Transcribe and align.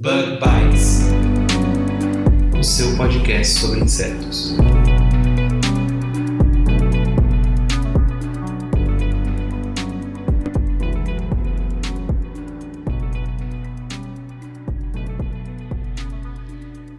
Bug 0.00 0.38
Bites, 0.38 1.00
o 2.56 2.62
seu 2.62 2.96
podcast 2.96 3.58
sobre 3.58 3.80
insetos. 3.80 4.54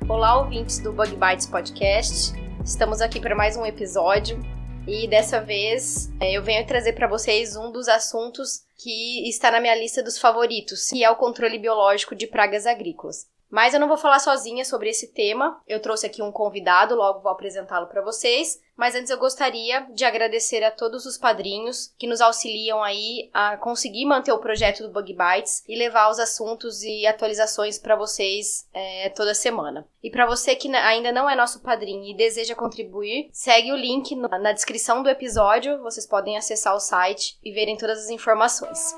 Olá, 0.09 0.37
ouvintes 0.39 0.79
do 0.79 0.91
Bug 0.91 1.15
Bites 1.15 1.45
Podcast. 1.45 2.33
Estamos 2.65 2.99
aqui 2.99 3.21
para 3.21 3.33
mais 3.33 3.55
um 3.55 3.65
episódio 3.65 4.58
e 4.89 5.07
dessa 5.07 5.39
vez 5.39 6.09
eh, 6.19 6.33
eu 6.33 6.41
venho 6.41 6.65
trazer 6.65 6.93
para 6.93 7.07
vocês 7.07 7.55
um 7.55 7.71
dos 7.71 7.87
assuntos 7.87 8.63
que 8.75 9.29
está 9.29 9.51
na 9.51 9.59
minha 9.59 9.75
lista 9.75 10.01
dos 10.01 10.17
favoritos, 10.17 10.87
que 10.89 11.03
é 11.03 11.09
o 11.09 11.15
controle 11.15 11.59
biológico 11.59 12.15
de 12.15 12.25
pragas 12.25 12.65
agrícolas. 12.65 13.27
Mas 13.49 13.73
eu 13.73 13.79
não 13.79 13.87
vou 13.87 13.97
falar 13.97 14.19
sozinha 14.19 14.63
sobre 14.63 14.89
esse 14.89 15.07
tema. 15.07 15.59
Eu 15.67 15.81
trouxe 15.81 16.05
aqui 16.05 16.21
um 16.21 16.31
convidado, 16.31 16.95
logo 16.95 17.21
vou 17.21 17.31
apresentá-lo 17.31 17.87
para 17.87 18.01
vocês. 18.01 18.61
Mas 18.79 18.95
antes 18.95 19.09
eu 19.09 19.17
gostaria 19.17 19.81
de 19.93 20.05
agradecer 20.05 20.63
a 20.63 20.71
todos 20.71 21.05
os 21.05 21.17
padrinhos 21.17 21.93
que 21.97 22.07
nos 22.07 22.21
auxiliam 22.21 22.81
aí 22.81 23.29
a 23.33 23.57
conseguir 23.57 24.05
manter 24.05 24.31
o 24.31 24.37
projeto 24.37 24.83
do 24.83 24.89
Bug 24.89 25.13
Bites 25.13 25.63
e 25.67 25.75
levar 25.75 26.09
os 26.09 26.17
assuntos 26.17 26.81
e 26.83 27.05
atualizações 27.05 27.77
para 27.77 27.97
vocês 27.97 28.69
é, 28.73 29.09
toda 29.09 29.33
semana. 29.33 29.85
E 30.01 30.09
para 30.09 30.25
você 30.25 30.55
que 30.55 30.73
ainda 30.73 31.11
não 31.11 31.29
é 31.29 31.35
nosso 31.35 31.59
padrinho 31.59 32.05
e 32.05 32.15
deseja 32.15 32.55
contribuir, 32.55 33.29
segue 33.33 33.73
o 33.73 33.75
link 33.75 34.15
na 34.15 34.53
descrição 34.53 35.03
do 35.03 35.09
episódio. 35.09 35.81
Vocês 35.81 36.05
podem 36.05 36.37
acessar 36.37 36.73
o 36.73 36.79
site 36.79 37.37
e 37.43 37.51
verem 37.51 37.75
todas 37.75 37.99
as 37.99 38.09
informações. 38.09 38.95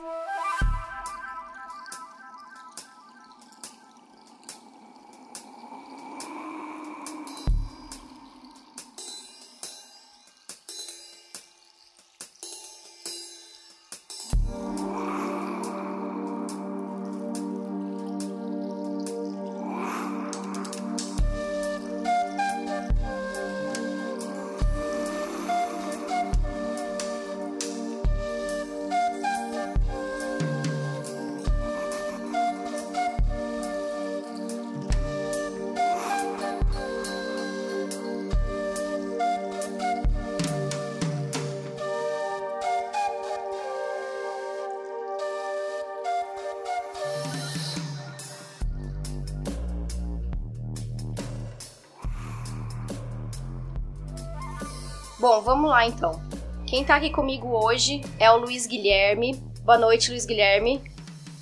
Bom, 55.22 55.40
vamos 55.40 55.70
lá 55.70 55.86
então. 55.86 56.14
Quem 56.68 56.84
tá 56.84 56.96
aqui 56.96 57.12
comigo 57.12 57.48
hoje 57.50 58.02
é 58.20 58.32
o 58.32 58.38
Luiz 58.38 58.66
Guilherme. 58.66 59.36
Boa 59.64 59.78
noite, 59.78 60.10
Luiz 60.10 60.26
Guilherme. 60.26 60.82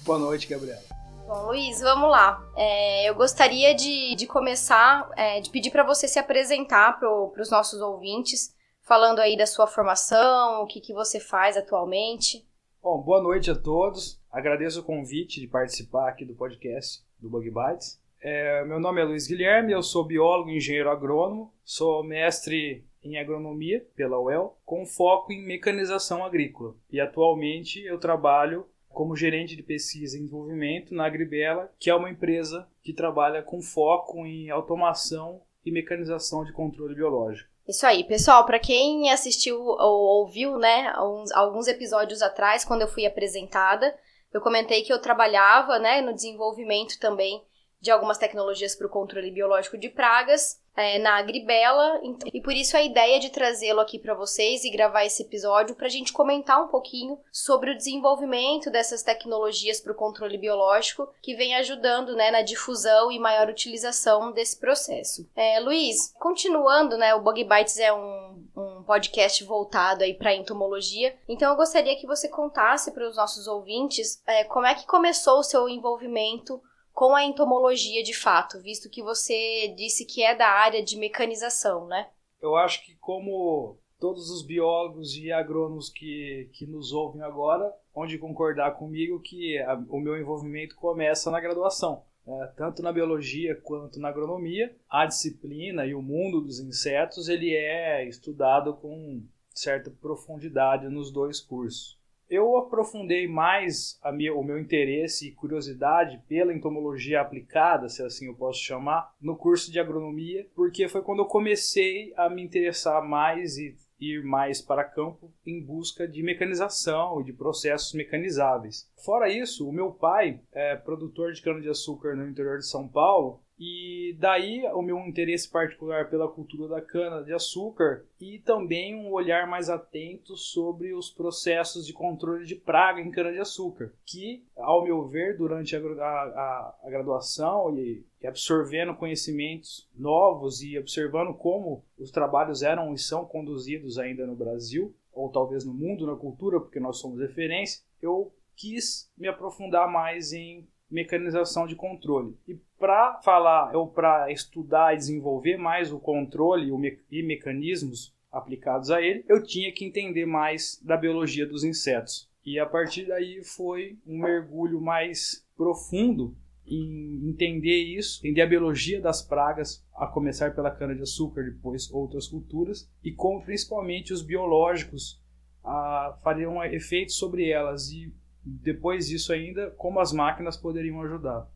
Boa 0.03 0.19
noite, 0.19 0.47
Gabriela. 0.47 0.81
Bom, 1.25 1.45
Luiz, 1.45 1.79
vamos 1.79 2.11
lá. 2.11 2.45
É, 2.57 3.09
eu 3.09 3.15
gostaria 3.15 3.73
de, 3.73 4.15
de 4.15 4.27
começar, 4.27 5.09
é, 5.15 5.39
de 5.39 5.49
pedir 5.49 5.71
para 5.71 5.85
você 5.85 6.09
se 6.09 6.19
apresentar 6.19 6.99
para 6.99 7.09
os 7.41 7.49
nossos 7.49 7.79
ouvintes, 7.79 8.53
falando 8.81 9.19
aí 9.19 9.37
da 9.37 9.45
sua 9.45 9.65
formação, 9.65 10.61
o 10.61 10.67
que, 10.67 10.81
que 10.81 10.93
você 10.93 11.17
faz 11.17 11.55
atualmente. 11.55 12.45
Bom, 12.83 13.01
boa 13.01 13.23
noite 13.23 13.49
a 13.49 13.55
todos. 13.55 14.19
Agradeço 14.29 14.81
o 14.81 14.83
convite 14.83 15.39
de 15.39 15.47
participar 15.47 16.09
aqui 16.09 16.25
do 16.25 16.35
podcast 16.35 17.01
do 17.17 17.29
Bug 17.29 17.49
Bites. 17.49 17.97
É, 18.21 18.65
meu 18.65 18.81
nome 18.81 18.99
é 18.99 19.05
Luiz 19.05 19.25
Guilherme, 19.25 19.71
eu 19.71 19.81
sou 19.81 20.03
biólogo 20.03 20.49
e 20.49 20.57
engenheiro 20.57 20.89
agrônomo, 20.89 21.53
sou 21.63 22.03
mestre 22.03 22.88
em 23.09 23.17
agronomia 23.17 23.85
pela 23.95 24.19
UEL, 24.19 24.57
com 24.65 24.85
foco 24.85 25.31
em 25.31 25.45
mecanização 25.45 26.23
agrícola. 26.23 26.75
E 26.91 26.99
atualmente 26.99 27.83
eu 27.83 27.99
trabalho 27.99 28.65
como 28.89 29.15
gerente 29.15 29.55
de 29.55 29.63
pesquisa 29.63 30.17
e 30.17 30.19
desenvolvimento 30.19 30.93
na 30.93 31.05
Agribela, 31.05 31.71
que 31.79 31.89
é 31.89 31.95
uma 31.95 32.09
empresa 32.09 32.67
que 32.81 32.93
trabalha 32.93 33.41
com 33.41 33.61
foco 33.61 34.25
em 34.25 34.49
automação 34.49 35.41
e 35.65 35.71
mecanização 35.71 36.43
de 36.43 36.51
controle 36.51 36.95
biológico. 36.95 37.49
Isso 37.67 37.85
aí, 37.85 38.03
pessoal, 38.03 38.45
para 38.45 38.57
quem 38.57 39.11
assistiu 39.11 39.61
ou 39.61 40.21
ouviu, 40.21 40.57
né, 40.57 40.91
alguns, 41.33 41.67
episódios 41.67 42.21
atrás, 42.21 42.65
quando 42.65 42.81
eu 42.81 42.87
fui 42.87 43.05
apresentada, 43.05 43.95
eu 44.33 44.41
comentei 44.41 44.81
que 44.81 44.91
eu 44.91 44.99
trabalhava, 44.99 45.77
né, 45.77 46.01
no 46.01 46.13
desenvolvimento 46.13 46.99
também 46.99 47.43
de 47.79 47.91
algumas 47.91 48.17
tecnologias 48.17 48.75
para 48.75 48.87
o 48.87 48.89
controle 48.89 49.31
biológico 49.31 49.77
de 49.77 49.87
pragas 49.87 50.59
é, 50.79 50.97
na 50.97 51.17
Agribela. 51.17 51.99
E 52.33 52.39
por 52.41 52.53
isso 52.53 52.77
a 52.77 52.81
ideia 52.81 53.19
de 53.19 53.29
trazê-lo 53.29 53.81
aqui 53.81 53.99
para 53.99 54.13
vocês 54.13 54.63
e 54.63 54.69
gravar 54.69 55.03
esse 55.03 55.23
episódio 55.23 55.75
para 55.75 55.87
a 55.87 55.89
gente 55.89 56.13
comentar 56.13 56.63
um 56.63 56.69
pouquinho 56.69 57.19
sobre 57.31 57.71
o 57.71 57.77
desenvolvimento 57.77 58.71
dessas 58.71 59.03
tecnologias 59.03 59.81
para 59.81 59.91
o 59.91 59.95
controle 59.95 60.37
biológico 60.37 61.09
que 61.21 61.35
vem 61.35 61.53
ajudando 61.55 62.15
né, 62.15 62.31
na 62.31 62.41
difusão 62.41 63.11
e 63.11 63.19
maior 63.19 63.49
utilização 63.49 64.31
desse 64.31 64.57
processo. 64.57 65.29
É, 65.35 65.59
Luiz, 65.59 66.13
continuando, 66.17 66.97
né, 66.97 67.13
o 67.13 67.21
Bug 67.21 67.43
Bites 67.43 67.77
é 67.77 67.91
um, 67.91 68.45
um 68.55 68.83
podcast 68.83 69.43
voltado 69.43 70.03
aí 70.03 70.13
para 70.13 70.33
entomologia, 70.33 71.13
então 71.27 71.51
eu 71.51 71.57
gostaria 71.57 71.97
que 71.97 72.07
você 72.07 72.29
contasse 72.29 72.91
para 72.91 73.07
os 73.07 73.17
nossos 73.17 73.47
ouvintes 73.47 74.21
é, 74.25 74.45
como 74.45 74.65
é 74.65 74.75
que 74.75 74.87
começou 74.87 75.39
o 75.39 75.43
seu 75.43 75.67
envolvimento 75.67 76.61
com 76.99 77.15
a 77.15 77.23
entomologia 77.23 78.03
de 78.03 78.13
fato, 78.13 78.59
visto 78.59 78.89
que 78.89 79.01
você 79.01 79.73
disse 79.77 80.03
que 80.03 80.21
é 80.21 80.35
da 80.35 80.49
área 80.49 80.83
de 80.83 80.97
mecanização, 80.97 81.87
né? 81.87 82.09
Eu 82.41 82.57
acho 82.57 82.85
que 82.85 82.93
como 82.95 83.77
todos 83.97 84.29
os 84.29 84.45
biólogos 84.45 85.15
e 85.15 85.31
agrônomos 85.31 85.89
que, 85.89 86.49
que 86.51 86.67
nos 86.67 86.91
ouvem 86.91 87.21
agora, 87.21 87.73
onde 87.95 88.17
concordar 88.17 88.71
comigo 88.71 89.21
que 89.21 89.57
a, 89.59 89.75
o 89.87 89.97
meu 89.97 90.19
envolvimento 90.19 90.75
começa 90.75 91.31
na 91.31 91.39
graduação. 91.39 92.03
É, 92.27 92.47
tanto 92.57 92.83
na 92.83 92.91
biologia 92.91 93.55
quanto 93.55 93.97
na 93.97 94.09
agronomia, 94.09 94.75
a 94.89 95.05
disciplina 95.05 95.85
e 95.85 95.95
o 95.95 96.01
mundo 96.01 96.41
dos 96.41 96.59
insetos 96.59 97.29
ele 97.29 97.55
é 97.55 98.05
estudado 98.09 98.73
com 98.73 99.23
certa 99.55 99.89
profundidade 99.89 100.89
nos 100.89 101.11
dois 101.11 101.39
cursos. 101.39 101.97
Eu 102.29 102.57
aprofundei 102.57 103.27
mais 103.27 103.99
minha, 104.13 104.35
o 104.35 104.43
meu 104.43 104.59
interesse 104.59 105.27
e 105.27 105.31
curiosidade 105.31 106.21
pela 106.27 106.53
entomologia 106.53 107.21
aplicada, 107.21 107.89
se 107.89 108.03
assim 108.03 108.27
eu 108.27 108.35
posso 108.35 108.61
chamar, 108.61 109.11
no 109.19 109.35
curso 109.35 109.71
de 109.71 109.79
agronomia, 109.79 110.47
porque 110.55 110.87
foi 110.87 111.01
quando 111.01 111.19
eu 111.19 111.25
comecei 111.25 112.13
a 112.15 112.29
me 112.29 112.43
interessar 112.43 113.03
mais 113.03 113.57
e 113.57 113.75
ir 113.99 114.23
mais 114.23 114.61
para 114.61 114.83
campo 114.83 115.33
em 115.45 115.61
busca 115.61 116.07
de 116.07 116.23
mecanização 116.23 117.19
e 117.19 117.23
de 117.23 117.33
processos 117.33 117.93
mecanizáveis. 117.93 118.89
Fora 119.03 119.27
isso, 119.27 119.67
o 119.67 119.73
meu 119.73 119.91
pai 119.91 120.39
é 120.53 120.75
produtor 120.75 121.33
de 121.33 121.41
cana-de-açúcar 121.41 122.15
no 122.15 122.27
interior 122.27 122.59
de 122.59 122.67
São 122.67 122.87
Paulo 122.87 123.41
e 123.59 124.15
daí 124.17 124.63
o 124.73 124.81
meu 124.81 124.97
interesse 124.99 125.49
particular 125.49 126.09
pela 126.09 126.29
cultura 126.29 126.69
da 126.69 126.81
cana-de-açúcar 126.81 128.05
e 128.19 128.39
também 128.39 128.95
um 128.95 129.11
olhar 129.11 129.45
mais 129.47 129.69
atento 129.69 130.37
sobre 130.37 130.93
os 130.93 131.09
processos 131.09 131.85
de 131.85 131.91
controle 131.91 132.45
de 132.45 132.55
praga 132.55 133.01
em 133.01 133.11
cana-de-açúcar, 133.11 133.93
que, 134.05 134.45
ao 134.55 134.85
meu 134.85 135.05
ver, 135.05 135.37
durante 135.37 135.75
a, 135.75 135.79
a, 135.79 136.75
a 136.85 136.89
graduação 136.89 137.77
e, 137.77 138.05
absorvendo 138.23 138.95
conhecimentos 138.95 139.89
novos 139.93 140.61
e 140.61 140.77
observando 140.77 141.33
como 141.33 141.83
os 141.97 142.11
trabalhos 142.11 142.61
eram 142.61 142.93
e 142.93 142.97
são 142.97 143.25
conduzidos 143.25 143.97
ainda 143.97 144.25
no 144.25 144.35
Brasil, 144.35 144.95
ou 145.11 145.29
talvez 145.29 145.65
no 145.65 145.73
mundo, 145.73 146.07
na 146.07 146.15
cultura, 146.15 146.61
porque 146.61 146.79
nós 146.79 146.97
somos 146.97 147.19
referência, 147.19 147.83
eu 148.01 148.31
quis 148.55 149.11
me 149.17 149.27
aprofundar 149.27 149.91
mais 149.91 150.31
em 150.31 150.65
mecanização 150.89 151.67
de 151.67 151.75
controle. 151.75 152.35
E 152.47 152.57
para 152.79 153.19
falar 153.21 153.75
ou 153.75 153.87
para 153.87 154.31
estudar 154.31 154.93
e 154.93 154.97
desenvolver 154.97 155.57
mais 155.57 155.91
o 155.91 155.99
controle 155.99 156.71
e 157.11 157.23
mecanismos 157.23 158.15
aplicados 158.31 158.89
a 158.89 159.01
ele, 159.01 159.25
eu 159.27 159.43
tinha 159.43 159.71
que 159.71 159.85
entender 159.85 160.25
mais 160.25 160.79
da 160.83 160.95
biologia 160.95 161.45
dos 161.45 161.63
insetos. 161.63 162.29
E 162.45 162.57
a 162.57 162.65
partir 162.65 163.05
daí 163.05 163.43
foi 163.43 163.97
um 164.07 164.19
mergulho 164.19 164.79
mais 164.79 165.45
profundo 165.57 166.35
em 166.65 167.27
entender 167.27 167.83
isso, 167.83 168.25
entender 168.25 168.43
a 168.43 168.47
biologia 168.47 169.01
das 169.01 169.21
pragas, 169.21 169.83
a 169.95 170.07
começar 170.07 170.53
pela 170.53 170.71
cana-de-açúcar, 170.71 171.43
depois 171.43 171.91
outras 171.91 172.27
culturas, 172.27 172.89
e 173.03 173.11
como 173.11 173.43
principalmente 173.43 174.13
os 174.13 174.21
biológicos 174.21 175.19
ah, 175.63 176.17
fariam 176.23 176.63
efeitos 176.63 177.17
sobre 177.17 177.49
elas, 177.49 177.89
e 177.91 178.13
depois 178.45 179.07
disso 179.07 179.33
ainda, 179.33 179.71
como 179.71 179.99
as 179.99 180.13
máquinas 180.13 180.55
poderiam 180.55 181.01
ajudar. 181.01 181.49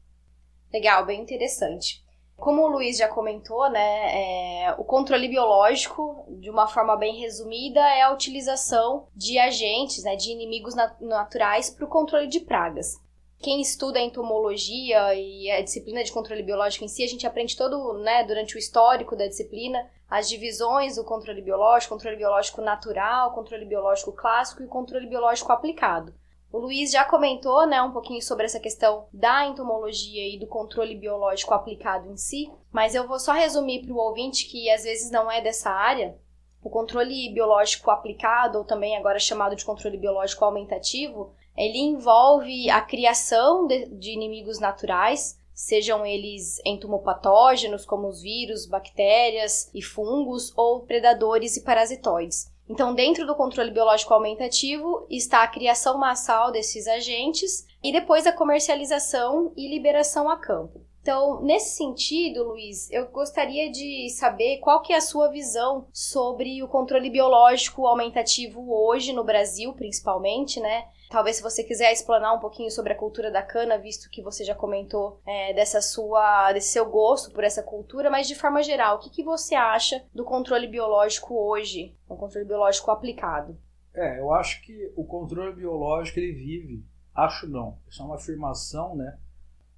Legal, 0.73 1.05
bem 1.05 1.21
interessante. 1.21 2.03
Como 2.35 2.63
o 2.63 2.67
Luiz 2.67 2.97
já 2.97 3.07
comentou, 3.07 3.69
né, 3.69 4.65
é, 4.65 4.75
o 4.77 4.83
controle 4.83 5.27
biológico, 5.27 6.25
de 6.27 6.49
uma 6.49 6.67
forma 6.67 6.97
bem 6.97 7.21
resumida, 7.21 7.79
é 7.79 8.01
a 8.01 8.11
utilização 8.11 9.07
de 9.15 9.37
agentes, 9.37 10.03
né, 10.03 10.15
de 10.15 10.31
inimigos 10.31 10.73
nat 10.73 10.99
naturais 10.99 11.69
para 11.69 11.85
o 11.85 11.87
controle 11.87 12.27
de 12.27 12.39
pragas. 12.39 12.99
Quem 13.37 13.61
estuda 13.61 13.99
entomologia 13.99 15.13
e 15.13 15.51
a 15.51 15.61
disciplina 15.61 16.03
de 16.03 16.11
controle 16.11 16.41
biológico 16.41 16.85
em 16.85 16.87
si, 16.87 17.03
a 17.03 17.07
gente 17.07 17.27
aprende 17.27 17.55
todo, 17.55 17.93
né, 17.99 18.23
durante 18.23 18.55
o 18.55 18.59
histórico 18.59 19.15
da 19.15 19.27
disciplina, 19.27 19.87
as 20.09 20.27
divisões 20.27 20.95
do 20.95 21.03
controle 21.03 21.41
biológico, 21.41 21.93
controle 21.93 22.17
biológico 22.17 22.61
natural, 22.61 23.33
controle 23.33 23.65
biológico 23.65 24.11
clássico 24.11 24.63
e 24.63 24.67
controle 24.67 25.07
biológico 25.07 25.51
aplicado. 25.51 26.13
O 26.53 26.59
Luiz 26.59 26.91
já 26.91 27.03
comentou, 27.03 27.65
né, 27.65 27.81
um 27.81 27.91
pouquinho 27.91 28.21
sobre 28.21 28.45
essa 28.45 28.59
questão 28.59 29.07
da 29.11 29.43
entomologia 29.47 30.35
e 30.35 30.37
do 30.37 30.45
controle 30.45 30.93
biológico 30.93 31.51
aplicado 31.51 32.07
em 32.11 32.15
si, 32.15 32.47
mas 32.71 32.93
eu 32.93 33.07
vou 33.07 33.19
só 33.19 33.31
resumir 33.31 33.83
para 33.83 33.91
o 33.91 33.97
ouvinte 33.97 34.45
que 34.45 34.69
às 34.69 34.83
vezes 34.83 35.09
não 35.09 35.31
é 35.31 35.41
dessa 35.41 35.71
área. 35.71 36.15
O 36.63 36.69
controle 36.69 37.33
biológico 37.33 37.89
aplicado, 37.89 38.59
ou 38.59 38.63
também 38.63 38.95
agora 38.95 39.17
chamado 39.17 39.55
de 39.55 39.65
controle 39.65 39.97
biológico 39.97 40.45
aumentativo, 40.45 41.33
ele 41.57 41.79
envolve 41.79 42.69
a 42.69 42.81
criação 42.81 43.65
de, 43.65 43.87
de 43.87 44.11
inimigos 44.11 44.59
naturais, 44.59 45.39
sejam 45.55 46.05
eles 46.05 46.61
entomopatógenos, 46.63 47.83
como 47.83 48.07
os 48.07 48.21
vírus, 48.21 48.67
bactérias 48.67 49.71
e 49.73 49.81
fungos, 49.81 50.55
ou 50.55 50.81
predadores 50.81 51.57
e 51.57 51.63
parasitoides. 51.63 52.52
Então, 52.69 52.93
dentro 52.93 53.27
do 53.27 53.35
controle 53.35 53.71
biológico 53.71 54.13
aumentativo 54.13 55.05
está 55.09 55.43
a 55.43 55.47
criação 55.47 55.97
massal 55.97 56.51
desses 56.51 56.87
agentes 56.87 57.65
e 57.83 57.91
depois 57.91 58.25
a 58.25 58.31
comercialização 58.31 59.51
e 59.57 59.67
liberação 59.67 60.29
a 60.29 60.37
campo. 60.37 60.81
Então, 61.01 61.41
nesse 61.41 61.75
sentido, 61.75 62.45
Luiz, 62.45 62.89
eu 62.89 63.07
gostaria 63.07 63.69
de 63.69 64.09
saber 64.09 64.59
qual 64.59 64.81
que 64.81 64.93
é 64.93 64.95
a 64.95 65.01
sua 65.01 65.27
visão 65.27 65.85
sobre 65.91 66.63
o 66.63 66.67
controle 66.69 67.09
biológico 67.09 67.85
aumentativo 67.85 68.73
hoje 68.73 69.11
no 69.11 69.25
Brasil, 69.25 69.73
principalmente, 69.73 70.61
né? 70.61 70.85
Talvez 71.09 71.37
se 71.37 71.43
você 71.43 71.63
quiser 71.63 71.91
explanar 71.91 72.35
um 72.35 72.39
pouquinho 72.39 72.71
sobre 72.71 72.93
a 72.93 72.97
cultura 72.97 73.31
da 73.31 73.41
cana, 73.41 73.77
visto 73.77 74.09
que 74.09 74.21
você 74.21 74.43
já 74.43 74.55
comentou 74.55 75.21
é, 75.25 75.53
dessa 75.53 75.81
sua, 75.81 76.51
desse 76.53 76.69
seu 76.69 76.89
gosto 76.89 77.31
por 77.31 77.43
essa 77.43 77.61
cultura, 77.61 78.09
mas 78.09 78.27
de 78.27 78.35
forma 78.35 78.63
geral, 78.63 78.97
o 78.97 78.99
que, 78.99 79.09
que 79.09 79.23
você 79.23 79.55
acha 79.55 80.03
do 80.13 80.23
controle 80.23 80.67
biológico 80.67 81.35
hoje, 81.35 81.95
o 82.07 82.15
controle 82.15 82.47
biológico 82.47 82.89
aplicado? 82.89 83.57
É, 83.93 84.19
eu 84.19 84.33
acho 84.33 84.61
que 84.63 84.91
o 84.95 85.05
controle 85.05 85.55
biológico 85.55 86.19
ele 86.19 86.33
vive, 86.33 86.83
acho 87.13 87.47
não, 87.47 87.77
isso 87.87 88.01
é 88.01 88.05
uma 88.05 88.15
afirmação, 88.15 88.95
né? 88.95 89.17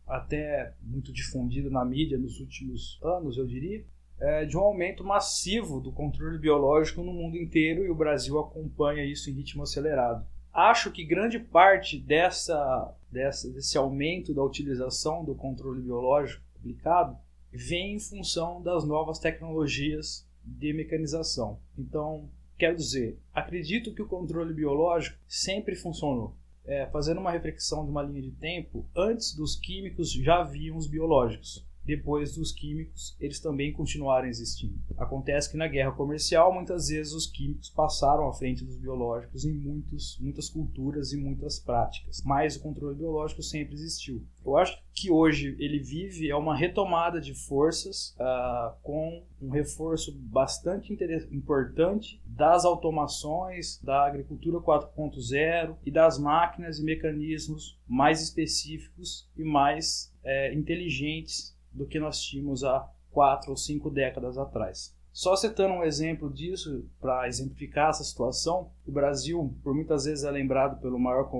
Até 0.07 0.73
muito 0.81 1.11
difundida 1.11 1.69
na 1.69 1.83
mídia 1.83 2.17
nos 2.17 2.39
últimos 2.39 2.99
anos, 3.03 3.37
eu 3.37 3.45
diria, 3.45 3.83
é, 4.19 4.45
de 4.45 4.55
um 4.55 4.61
aumento 4.61 5.03
massivo 5.03 5.81
do 5.81 5.91
controle 5.91 6.37
biológico 6.37 7.01
no 7.01 7.11
mundo 7.11 7.35
inteiro 7.35 7.83
e 7.83 7.89
o 7.89 7.95
Brasil 7.95 8.39
acompanha 8.39 9.03
isso 9.03 9.29
em 9.29 9.33
ritmo 9.33 9.63
acelerado. 9.63 10.25
Acho 10.55 10.89
que 10.89 11.03
grande 11.03 11.37
parte 11.37 11.99
dessa, 11.99 12.95
dessa, 13.11 13.51
desse 13.51 13.77
aumento 13.77 14.33
da 14.33 14.41
utilização 14.41 15.21
do 15.25 15.35
controle 15.35 15.81
biológico 15.81 16.41
aplicado 16.57 17.17
vem 17.51 17.95
em 17.95 17.99
função 17.99 18.61
das 18.61 18.85
novas 18.85 19.19
tecnologias 19.19 20.25
de 20.45 20.71
mecanização. 20.71 21.59
Então, 21.77 22.29
quero 22.57 22.77
dizer, 22.77 23.19
acredito 23.33 23.93
que 23.93 24.01
o 24.01 24.07
controle 24.07 24.53
biológico 24.53 25.17
sempre 25.27 25.75
funcionou. 25.75 26.37
É, 26.63 26.85
fazendo 26.87 27.19
uma 27.19 27.31
reflexão 27.31 27.83
de 27.83 27.91
uma 27.91 28.01
linha 28.01 28.21
de 28.21 28.31
tempo, 28.31 28.85
antes 28.95 29.35
dos 29.35 29.57
químicos 29.57 30.13
já 30.13 30.39
haviam 30.39 30.77
os 30.77 30.87
biológicos 30.87 31.65
depois 31.85 32.35
dos 32.35 32.51
químicos, 32.51 33.15
eles 33.19 33.39
também 33.39 33.71
continuaram 33.71 34.27
existindo. 34.27 34.79
Acontece 34.97 35.51
que 35.51 35.57
na 35.57 35.67
guerra 35.67 35.91
comercial, 35.91 36.53
muitas 36.53 36.87
vezes 36.87 37.13
os 37.13 37.27
químicos 37.27 37.69
passaram 37.69 38.27
à 38.27 38.33
frente 38.33 38.63
dos 38.63 38.77
biológicos 38.77 39.45
em 39.45 39.53
muitos, 39.53 40.17
muitas 40.19 40.49
culturas 40.49 41.13
e 41.13 41.17
muitas 41.17 41.59
práticas, 41.59 42.21
mas 42.25 42.55
o 42.55 42.61
controle 42.61 42.95
biológico 42.95 43.43
sempre 43.43 43.75
existiu. 43.75 44.23
Eu 44.43 44.57
acho 44.57 44.81
que 44.93 45.11
hoje 45.11 45.55
ele 45.59 45.79
vive 45.79 46.29
é 46.29 46.35
uma 46.35 46.55
retomada 46.55 47.19
de 47.19 47.33
forças 47.33 48.15
uh, 48.19 48.75
com 48.81 49.23
um 49.41 49.49
reforço 49.49 50.15
bastante 50.17 50.93
importante 51.31 52.21
das 52.25 52.65
automações, 52.65 53.79
da 53.83 54.05
agricultura 54.05 54.59
4.0 54.59 55.75
e 55.85 55.91
das 55.91 56.17
máquinas 56.17 56.79
e 56.79 56.83
mecanismos 56.83 57.77
mais 57.87 58.21
específicos 58.21 59.29
e 59.37 59.43
mais 59.43 60.13
é, 60.23 60.53
inteligentes 60.53 61.54
do 61.75 61.85
que 61.85 61.99
nós 61.99 62.21
tínhamos 62.21 62.63
há 62.63 62.89
quatro 63.11 63.51
ou 63.51 63.57
cinco 63.57 63.89
décadas 63.89 64.37
atrás. 64.37 64.95
Só 65.15 65.33
citando 65.33 65.75
um 65.75 65.83
exemplo 65.85 66.29
disso, 66.29 66.83
para 66.99 67.25
exemplificar 67.25 67.89
essa 67.89 68.03
situação, 68.03 68.69
o 68.85 68.91
Brasil, 68.91 69.55
por 69.63 69.73
muitas 69.73 70.03
vezes, 70.03 70.25
é 70.25 70.29
lembrado 70.29 70.81
pelo 70.81 70.99
maior 70.99 71.31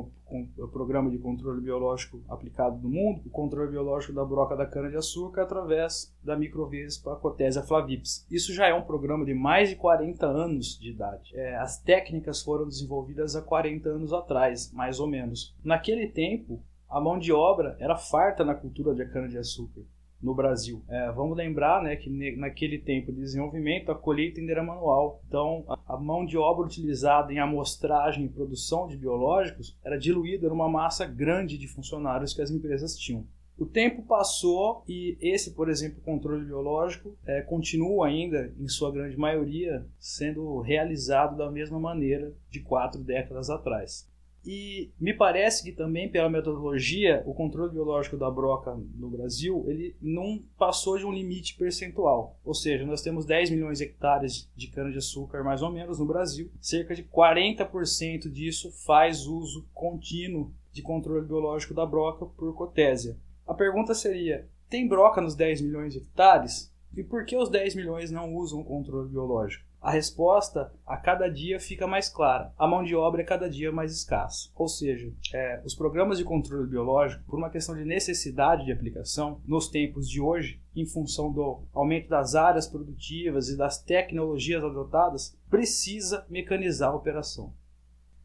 programa 0.71 1.11
de 1.11 1.17
controle 1.17 1.59
biológico 1.59 2.23
aplicado 2.29 2.77
no 2.77 2.87
mundo, 2.87 3.23
o 3.25 3.29
controle 3.29 3.69
biológico 3.69 4.13
da 4.13 4.23
broca 4.23 4.55
da 4.55 4.65
cana-de-açúcar 4.65 5.41
através 5.41 6.15
da 6.23 6.37
microvespa 6.37 7.17
Cotésia 7.17 7.63
flavips. 7.63 8.25
Isso 8.31 8.53
já 8.53 8.65
é 8.65 8.73
um 8.73 8.83
programa 8.83 9.25
de 9.25 9.33
mais 9.33 9.67
de 9.67 9.75
40 9.75 10.25
anos 10.25 10.79
de 10.79 10.91
idade. 10.91 11.35
É, 11.35 11.57
as 11.57 11.77
técnicas 11.77 12.41
foram 12.41 12.69
desenvolvidas 12.69 13.35
há 13.35 13.41
40 13.41 13.89
anos 13.89 14.13
atrás, 14.13 14.71
mais 14.71 15.01
ou 15.01 15.07
menos. 15.07 15.53
Naquele 15.61 16.07
tempo, 16.07 16.61
a 16.89 17.01
mão 17.01 17.19
de 17.19 17.33
obra 17.33 17.75
era 17.77 17.97
farta 17.97 18.45
na 18.45 18.55
cultura 18.55 18.95
de 18.95 19.05
cana-de-açúcar 19.05 19.81
no 20.25 20.33
Brasil. 20.33 20.83
É, 20.89 21.11
vamos 21.11 21.37
lembrar 21.37 21.83
né, 21.83 21.95
que 21.95 22.09
naquele 22.35 22.79
tempo 22.79 23.11
de 23.11 23.19
desenvolvimento 23.19 23.91
a 23.91 23.95
colheita 23.95 24.39
ainda 24.39 24.51
era 24.51 24.63
manual. 24.63 25.21
Então 25.27 25.63
a 25.87 25.95
mão 25.95 26.25
de 26.25 26.35
obra 26.35 26.65
utilizada 26.65 27.31
em 27.31 27.37
amostragem 27.37 28.25
e 28.25 28.29
produção 28.29 28.87
de 28.87 28.97
biológicos 28.97 29.77
era 29.85 29.99
diluída 29.99 30.49
numa 30.49 30.67
massa 30.67 31.05
grande 31.05 31.57
de 31.57 31.67
funcionários 31.67 32.33
que 32.33 32.41
as 32.41 32.49
empresas 32.49 32.97
tinham. 32.97 33.25
O 33.57 33.65
tempo 33.65 34.01
passou 34.01 34.83
e 34.85 35.17
esse, 35.21 35.53
por 35.53 35.69
exemplo, 35.69 36.01
controle 36.01 36.43
biológico 36.43 37.15
é, 37.25 37.41
continua 37.41 38.07
ainda, 38.07 38.51
em 38.59 38.67
sua 38.67 38.91
grande 38.91 39.15
maioria, 39.15 39.85
sendo 39.97 40.59
realizado 40.59 41.37
da 41.37 41.49
mesma 41.49 41.79
maneira 41.79 42.33
de 42.49 42.59
quatro 42.59 43.01
décadas 43.01 43.49
atrás. 43.49 44.09
E 44.45 44.91
me 44.99 45.13
parece 45.13 45.63
que 45.63 45.71
também 45.71 46.07
pela 46.07 46.29
metodologia, 46.29 47.23
o 47.25 47.33
controle 47.33 47.71
biológico 47.71 48.15
da 48.15 48.29
broca 48.29 48.77
no 48.95 49.09
Brasil, 49.09 49.65
ele 49.67 49.95
não 49.99 50.39
passou 50.57 50.97
de 50.97 51.05
um 51.05 51.11
limite 51.11 51.55
percentual. 51.55 52.37
Ou 52.45 52.53
seja, 52.53 52.85
nós 52.85 53.01
temos 53.01 53.25
10 53.25 53.49
milhões 53.49 53.79
de 53.79 53.85
hectares 53.85 54.47
de 54.55 54.67
cana-de-açúcar 54.67 55.43
mais 55.43 55.61
ou 55.61 55.71
menos 55.71 55.97
no 55.97 56.05
Brasil. 56.05 56.51
Cerca 56.61 56.93
de 56.93 57.03
40% 57.03 58.29
disso 58.29 58.71
faz 58.85 59.25
uso 59.25 59.65
contínuo 59.73 60.51
de 60.71 60.81
controle 60.81 61.25
biológico 61.25 61.73
da 61.73 61.85
broca 61.85 62.25
por 62.25 62.53
cotésia. 62.53 63.17
A 63.47 63.53
pergunta 63.53 63.95
seria: 63.95 64.47
tem 64.69 64.87
broca 64.87 65.21
nos 65.21 65.35
10 65.35 65.61
milhões 65.61 65.93
de 65.93 65.99
hectares? 65.99 66.71
E 66.95 67.03
por 67.03 67.25
que 67.25 67.35
os 67.35 67.49
10 67.49 67.75
milhões 67.75 68.11
não 68.11 68.33
usam 68.33 68.63
controle 68.63 69.09
biológico? 69.09 69.65
A 69.85 69.91
resposta 69.91 70.73
a 70.83 70.97
cada 70.97 71.29
dia 71.29 71.59
fica 71.59 71.85
mais 71.85 72.09
clara. 72.09 72.51
A 72.57 72.65
mão 72.65 72.83
de 72.83 72.95
obra 72.95 73.21
é 73.21 73.23
cada 73.23 73.47
dia 73.47 73.71
mais 73.71 73.93
escassa. 73.93 74.49
Ou 74.55 74.67
seja, 74.67 75.13
é, 75.31 75.61
os 75.63 75.75
programas 75.75 76.17
de 76.17 76.23
controle 76.23 76.67
biológico, 76.67 77.23
por 77.27 77.37
uma 77.37 77.51
questão 77.51 77.75
de 77.75 77.85
necessidade 77.85 78.65
de 78.65 78.71
aplicação, 78.71 79.39
nos 79.45 79.69
tempos 79.69 80.09
de 80.09 80.19
hoje, 80.19 80.59
em 80.75 80.87
função 80.87 81.31
do 81.31 81.61
aumento 81.71 82.09
das 82.09 82.33
áreas 82.33 82.65
produtivas 82.65 83.47
e 83.47 83.55
das 83.55 83.77
tecnologias 83.77 84.63
adotadas, 84.63 85.37
precisa 85.51 86.25
mecanizar 86.31 86.89
a 86.89 86.95
operação. 86.95 87.53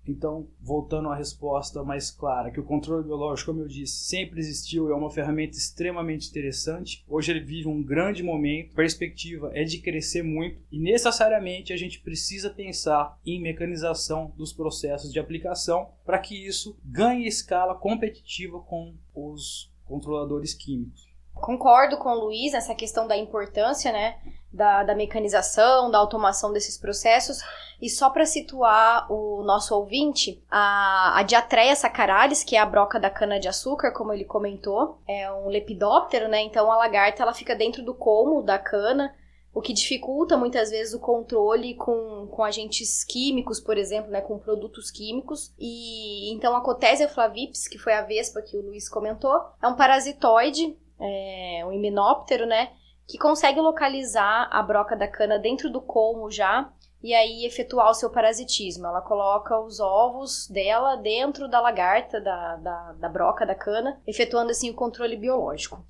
Então, 0.07 0.49
voltando 0.61 1.09
à 1.09 1.15
resposta 1.15 1.83
mais 1.83 2.11
clara, 2.11 2.51
que 2.51 2.61
o 2.61 2.65
controle 2.65 3.05
biológico, 3.05 3.53
como 3.53 3.63
eu 3.63 3.69
disse, 3.69 4.05
sempre 4.05 4.41
existiu 4.41 4.89
e 4.89 4.93
é 4.93 4.95
uma 4.95 5.11
ferramenta 5.11 5.57
extremamente 5.57 6.29
interessante. 6.29 7.05
Hoje 7.09 7.31
ele 7.31 7.41
vive 7.41 7.69
um 7.69 7.83
grande 7.83 8.23
momento, 8.23 8.73
a 8.73 8.77
perspectiva 8.77 9.51
é 9.55 9.63
de 9.65 9.79
crescer 9.79 10.23
muito 10.23 10.61
e 10.71 10.79
necessariamente 10.79 11.73
a 11.73 11.77
gente 11.77 12.01
precisa 12.01 12.51
pensar 12.51 13.19
em 13.25 13.41
mecanização 13.41 14.33
dos 14.37 14.53
processos 14.53 15.13
de 15.13 15.21
aplicação 15.21 15.91
para 16.05 16.19
que 16.19 16.47
isso 16.47 16.77
ganhe 16.85 17.27
escala 17.27 17.75
competitiva 17.75 18.61
com 18.61 18.95
os 19.15 19.71
controladores 19.85 20.55
químicos. 20.55 21.09
Concordo 21.35 21.97
com 21.99 22.09
o 22.11 22.25
Luiz 22.27 22.53
nessa 22.53 22.75
questão 22.75 23.07
da 23.07 23.17
importância, 23.17 23.93
né, 23.93 24.19
da, 24.53 24.83
da 24.83 24.95
mecanização, 24.95 25.91
da 25.91 25.99
automação 25.99 26.53
desses 26.53 26.77
processos. 26.77 27.39
E 27.81 27.89
só 27.89 28.11
para 28.11 28.27
situar 28.27 29.11
o 29.11 29.43
nosso 29.43 29.75
ouvinte, 29.75 30.43
a, 30.51 31.19
a 31.19 31.23
Diatreia 31.23 31.75
sacaralis, 31.75 32.45
que 32.45 32.57
é 32.57 32.59
a 32.59 32.67
broca 32.67 33.01
da 33.01 33.09
cana-de-açúcar, 33.09 33.93
como 33.93 34.13
ele 34.13 34.25
comentou, 34.25 34.99
é 35.09 35.33
um 35.33 35.49
lepidóptero, 35.49 36.29
né? 36.29 36.43
Então 36.43 36.71
a 36.71 36.77
lagarta 36.77 37.23
ela 37.23 37.33
fica 37.33 37.55
dentro 37.55 37.83
do 37.83 37.95
colmo 37.95 38.43
da 38.43 38.59
cana, 38.59 39.15
o 39.53 39.61
que 39.61 39.73
dificulta 39.73 40.37
muitas 40.37 40.71
vezes 40.71 40.95
o 40.95 41.01
controle 41.01 41.75
com, 41.75 42.29
com 42.31 42.45
agentes 42.45 43.03
químicos, 43.03 43.59
por 43.59 43.77
exemplo, 43.77 44.11
né, 44.11 44.21
com 44.21 44.39
produtos 44.39 44.91
químicos. 44.91 45.53
E 45.59 46.33
então 46.33 46.55
a 46.55 46.61
Cotésia 46.61 47.09
flavips, 47.09 47.67
que 47.67 47.79
foi 47.79 47.95
a 47.95 48.03
vespa 48.03 48.43
que 48.43 48.57
o 48.57 48.63
Luiz 48.63 48.89
comentou, 48.89 49.41
é 49.61 49.67
um 49.67 49.75
parasitoide, 49.75 50.77
é, 51.01 51.65
um 51.67 51.73
himenóptero, 51.73 52.47
né, 52.47 52.71
que 53.11 53.19
consegue 53.19 53.61
localizar 53.61 54.49
a 54.53 54.63
broca 54.63 54.95
da 54.95 55.09
cana 55.09 55.37
dentro 55.37 55.69
do 55.69 55.81
colmo 55.81 56.31
já 56.31 56.71
e 57.03 57.13
aí 57.13 57.45
efetuar 57.45 57.91
o 57.91 57.95
seu 57.95 58.09
parasitismo. 58.09 58.87
Ela 58.87 59.01
coloca 59.01 59.59
os 59.59 59.81
ovos 59.81 60.47
dela 60.47 60.95
dentro 60.95 61.49
da 61.49 61.61
lagarta, 61.61 62.21
da, 62.21 62.55
da, 62.57 62.93
da 62.93 63.09
broca 63.09 63.45
da 63.45 63.55
cana, 63.55 64.01
efetuando 64.07 64.53
assim 64.53 64.71
o 64.71 64.75
controle 64.75 65.17
biológico. 65.17 65.85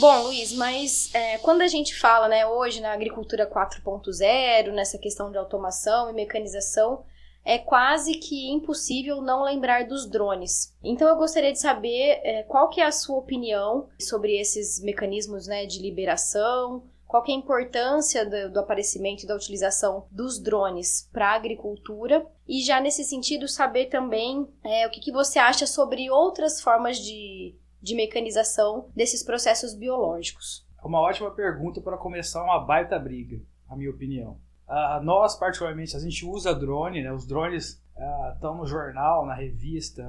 Bom, 0.00 0.22
Luiz, 0.22 0.54
mas 0.54 1.14
é, 1.14 1.36
quando 1.36 1.60
a 1.60 1.68
gente 1.68 1.94
fala 1.94 2.28
né, 2.28 2.46
hoje 2.46 2.80
na 2.80 2.92
agricultura 2.92 3.46
4.0, 3.46 4.72
nessa 4.72 4.96
questão 4.96 5.30
de 5.30 5.36
automação 5.36 6.08
e 6.08 6.14
mecanização, 6.14 7.04
é 7.44 7.58
quase 7.58 8.14
que 8.14 8.50
impossível 8.50 9.20
não 9.20 9.42
lembrar 9.42 9.86
dos 9.86 10.08
drones. 10.08 10.76
Então 10.82 11.08
eu 11.08 11.16
gostaria 11.16 11.52
de 11.52 11.60
saber 11.60 12.20
é, 12.22 12.42
qual 12.44 12.68
que 12.68 12.80
é 12.80 12.86
a 12.86 12.92
sua 12.92 13.18
opinião 13.18 13.88
sobre 14.00 14.38
esses 14.38 14.80
mecanismos 14.82 15.46
né, 15.46 15.66
de 15.66 15.80
liberação, 15.80 16.84
qual 17.12 17.22
que 17.22 17.30
é 17.30 17.34
a 17.34 17.38
importância 17.38 18.24
do, 18.24 18.52
do 18.52 18.60
aparecimento 18.60 19.24
e 19.24 19.26
da 19.26 19.36
utilização 19.36 20.06
dos 20.10 20.40
drones 20.40 21.08
para 21.12 21.28
a 21.28 21.34
agricultura 21.34 22.26
e 22.48 22.62
já 22.62 22.80
nesse 22.80 23.04
sentido 23.04 23.46
saber 23.46 23.86
também 23.86 24.48
é, 24.64 24.86
o 24.86 24.90
que, 24.90 25.00
que 25.00 25.12
você 25.12 25.38
acha 25.38 25.66
sobre 25.66 26.10
outras 26.10 26.60
formas 26.60 26.98
de, 26.98 27.54
de 27.82 27.94
mecanização 27.94 28.88
desses 28.96 29.22
processos 29.22 29.74
biológicos. 29.74 30.66
É 30.82 30.86
uma 30.86 31.00
ótima 31.00 31.30
pergunta 31.30 31.80
para 31.80 31.98
começar 31.98 32.42
uma 32.42 32.58
baita 32.58 32.98
briga, 32.98 33.40
a 33.68 33.76
minha 33.76 33.90
opinião. 33.90 34.40
Uh, 34.72 35.04
nós, 35.04 35.36
particularmente, 35.36 35.94
a 35.94 36.00
gente 36.00 36.24
usa 36.24 36.54
drone, 36.54 37.02
né? 37.02 37.12
Os 37.12 37.26
drones 37.26 37.74
uh, 37.94 38.32
estão 38.32 38.56
no 38.56 38.66
jornal, 38.66 39.26
na 39.26 39.34
revista, 39.34 40.02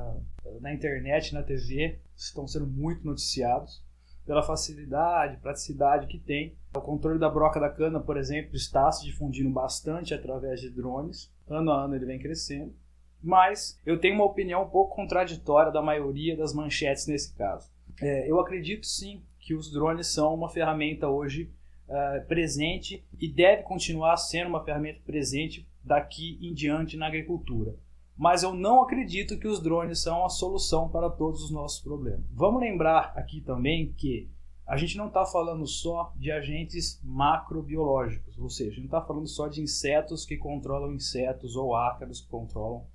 na 0.62 0.74
internet, 0.74 1.34
na 1.34 1.44
TV, 1.44 2.00
estão 2.16 2.48
sendo 2.48 2.66
muito 2.66 3.06
noticiados 3.06 3.84
pela 4.26 4.42
facilidade, 4.42 5.42
praticidade 5.42 6.08
que 6.08 6.18
tem. 6.18 6.56
O 6.74 6.80
controle 6.80 7.20
da 7.20 7.30
broca 7.30 7.60
da 7.60 7.70
cana, 7.70 8.00
por 8.00 8.16
exemplo, 8.16 8.56
está 8.56 8.90
se 8.90 9.04
difundindo 9.04 9.50
bastante 9.50 10.14
através 10.14 10.62
de 10.62 10.70
drones. 10.70 11.30
Ano 11.46 11.70
a 11.70 11.84
ano 11.84 11.96
ele 11.96 12.06
vem 12.06 12.18
crescendo. 12.18 12.74
Mas 13.22 13.78
eu 13.86 14.00
tenho 14.00 14.16
uma 14.16 14.24
opinião 14.24 14.64
um 14.64 14.70
pouco 14.70 14.96
contraditória 14.96 15.74
da 15.74 15.82
maioria 15.82 16.38
das 16.38 16.54
manchetes 16.54 17.06
nesse 17.06 17.36
caso. 17.36 17.70
É, 18.02 18.32
eu 18.32 18.40
acredito 18.40 18.86
sim 18.86 19.22
que 19.40 19.54
os 19.54 19.70
drones 19.70 20.08
são 20.08 20.34
uma 20.34 20.50
ferramenta 20.50 21.10
hoje 21.10 21.52
uh, 21.94 22.26
presente 22.28 23.06
e 23.20 23.28
deve 23.28 23.64
continuar 23.64 24.18
sendo 24.18 24.50
uma 24.50 24.64
ferramenta 24.64 25.00
presente 25.06 25.68
daqui 25.84 26.40
em 26.42 26.54
diante 26.54 26.98
na 26.98 27.08
agricultura. 27.08 27.76
Mas 28.18 28.44
eu 28.44 28.54
não 28.54 28.82
acredito 28.82 29.40
que 29.40 29.48
os 29.48 29.62
drones 29.62 30.02
são 30.02 30.26
a 30.26 30.30
solução 30.30 30.90
para 30.90 31.10
todos 31.10 31.44
os 31.44 31.52
nossos 31.52 31.80
problemas. 31.82 32.26
Vamos 32.32 32.62
lembrar 32.62 33.14
aqui 33.16 33.42
também 33.42 33.92
que 33.94 34.30
a 34.66 34.78
gente 34.78 34.98
não 34.98 35.08
está 35.08 35.26
falando 35.26 35.68
só 35.68 36.14
de 36.16 36.32
agentes 36.32 37.00
macrobiológicos, 37.04 38.38
ou 38.40 38.50
seja, 38.50 38.78
não 38.78 38.86
está 38.86 39.02
falando 39.02 39.28
só 39.28 39.48
de 39.48 39.62
insetos 39.62 40.26
que 40.26 40.38
controlam 40.38 40.94
insetos 40.94 41.56
ou 41.56 41.76
ácaros 41.76 42.22
que 42.22 42.30
controlam 42.30 42.86